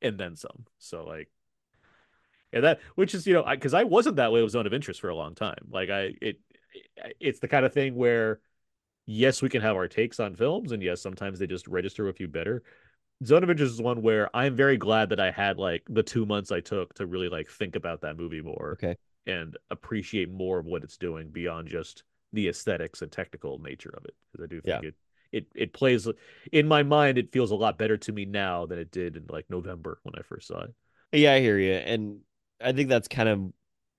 [0.01, 0.66] and then some.
[0.78, 1.28] So like,
[2.52, 5.01] yeah, that which is you know because I, wasn't that way with Zone of Interest
[5.01, 5.68] for a long time.
[5.70, 6.40] Like I it
[7.18, 8.40] it's the kind of thing where
[9.06, 12.20] yes we can have our takes on films and yes sometimes they just register with
[12.20, 12.62] you better.
[13.24, 16.26] Zone of Interest is one where I'm very glad that I had like the two
[16.26, 18.97] months I took to really like think about that movie more Okay.
[19.27, 24.05] And appreciate more of what it's doing beyond just the aesthetics and technical nature of
[24.05, 24.15] it.
[24.32, 24.89] Because I do think Yeah.
[24.89, 24.94] it
[25.32, 26.09] it it plays
[26.53, 27.19] in my mind.
[27.19, 30.15] It feels a lot better to me now than it did in like November when
[30.16, 30.74] I first saw it.
[31.12, 32.20] Yeah, I hear you, and
[32.61, 33.53] I think that's kind of.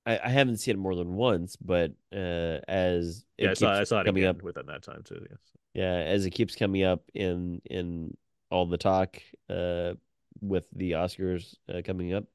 [0.05, 3.79] I, I haven't seen it more than once, but uh, as it Yeah, I saw
[3.79, 5.25] I saw it coming again up, within that time too.
[5.29, 5.39] Yes.
[5.73, 8.17] yeah, as it keeps coming up in in
[8.49, 9.93] all the talk, uh,
[10.41, 12.25] with the Oscars uh, coming up,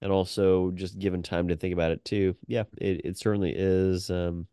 [0.00, 2.36] and also just given time to think about it too.
[2.46, 4.46] Yeah, it, it certainly is um,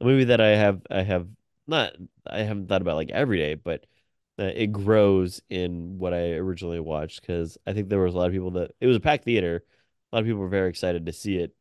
[0.00, 1.26] a movie that I have I have
[1.66, 1.92] not
[2.26, 3.86] I haven't thought about like every day, but
[4.38, 8.26] uh, it grows in what I originally watched because I think there was a lot
[8.28, 9.62] of people that it was a packed theater.
[10.12, 11.54] A lot of people were very excited to see it.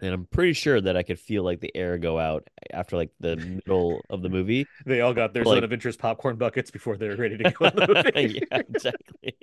[0.00, 3.10] And I'm pretty sure that I could feel like the air go out after like
[3.20, 4.66] the middle of the movie.
[4.84, 7.50] They all got their Like- zone of interest popcorn buckets before they were ready to
[7.52, 8.42] go in the movie.
[8.50, 9.36] yeah, exactly.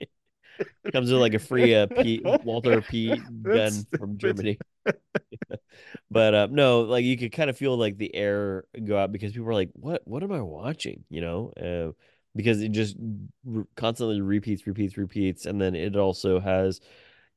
[0.92, 4.58] Comes with like a free uh, P, Walther P gun from Germany.
[6.12, 9.34] but uh, no, like you could kind of feel like the air go out because
[9.34, 10.02] people are like, "What?
[10.06, 11.92] What am I watching?" You know, uh,
[12.36, 12.96] because it just
[13.46, 16.82] re- constantly repeats, repeats, repeats, and then it also has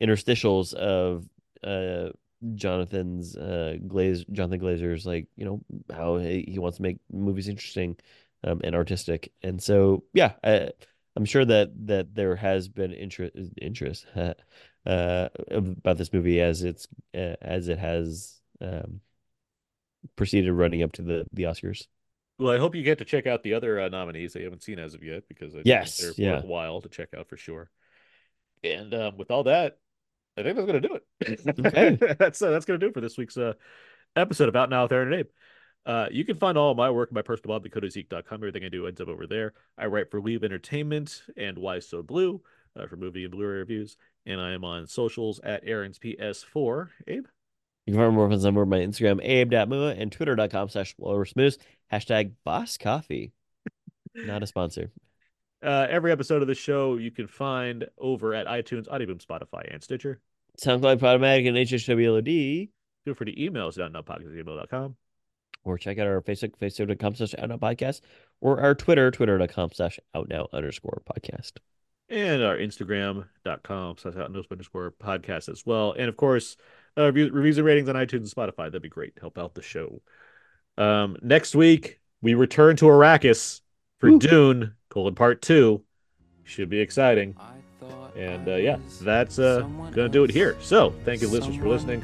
[0.01, 1.28] interstitials of
[1.62, 2.11] uh
[2.55, 5.61] Jonathan's uh Glaze Jonathan Glazer's like you know
[5.94, 7.97] how he, he wants to make movies interesting
[8.44, 10.70] um, and artistic, and so yeah, I,
[11.16, 16.89] I'm sure that that there has been interest interest uh about this movie as it's
[17.14, 19.01] uh, as it has um
[20.16, 21.86] proceeded running up to the the Oscars.
[22.39, 24.62] Well, I hope you get to check out the other uh, nominees that you haven't
[24.62, 26.36] seen as of yet because I think Yes, they're yeah.
[26.36, 27.70] worthwhile to check out for sure.
[28.64, 29.78] And um, with all that,
[30.36, 31.40] I think that's gonna do it.
[31.66, 32.14] Okay.
[32.18, 33.52] that's uh, that's gonna do it for this week's uh,
[34.16, 35.28] episode of Out Now with Aaron and Abe.
[35.85, 38.37] Uh, you can find all of my work on my personal blog, thecodeiszeek.com.
[38.37, 39.53] Everything I do ends up over there.
[39.77, 42.41] I write for We Live Entertainment and Why So Blu
[42.77, 46.89] uh, for movie and Blu-ray reviews, and I am on socials at Aaron's PS4.
[47.09, 47.27] Abe.
[47.87, 51.57] You can find more on over my Instagram, abe.mua, and twitter.com slash smooth.
[51.93, 53.33] Hashtag boss coffee.
[54.15, 54.91] Not a sponsor.
[55.65, 59.81] Uh, every episode of the show you can find over at iTunes, Audioboom, Spotify, and
[59.81, 60.19] Stitcher.
[60.61, 62.69] SoundCloud, Podomatic, and HHWLOD.
[63.05, 64.97] Feel free to email us at outnowpodcast@gmail.com.
[65.64, 68.01] Or check out our Facebook, facebook.com slash outnow podcast.
[68.40, 71.52] Or our Twitter, twitter.com slash out now underscore podcast.
[72.09, 75.93] and our Instagram.com slash out now underscore podcast as well.
[75.93, 76.56] And of course,
[76.98, 78.64] uh, reviews and ratings on iTunes and Spotify.
[78.66, 79.14] That'd be great.
[79.20, 80.02] Help out the show.
[80.76, 83.60] Um, next week, we return to Arrakis
[83.98, 84.18] for Woo.
[84.18, 85.84] Dune, colon part two.
[86.44, 87.36] Should be exciting.
[88.16, 90.56] And uh, yeah, that's uh, going to do it here.
[90.60, 92.02] So thank you, listeners, for listening.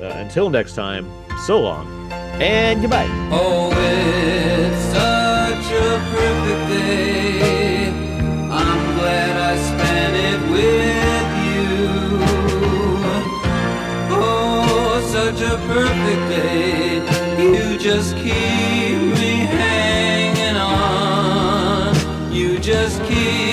[0.00, 1.10] Uh, until next time,
[1.44, 2.23] so long.
[2.40, 3.06] And goodbye.
[3.30, 7.88] Oh, it's such a perfect day.
[8.50, 11.68] I'm glad I spent it with you.
[14.10, 17.02] Oh, such a perfect day.
[17.40, 21.94] You just keep me hanging on.
[22.32, 23.43] You just keep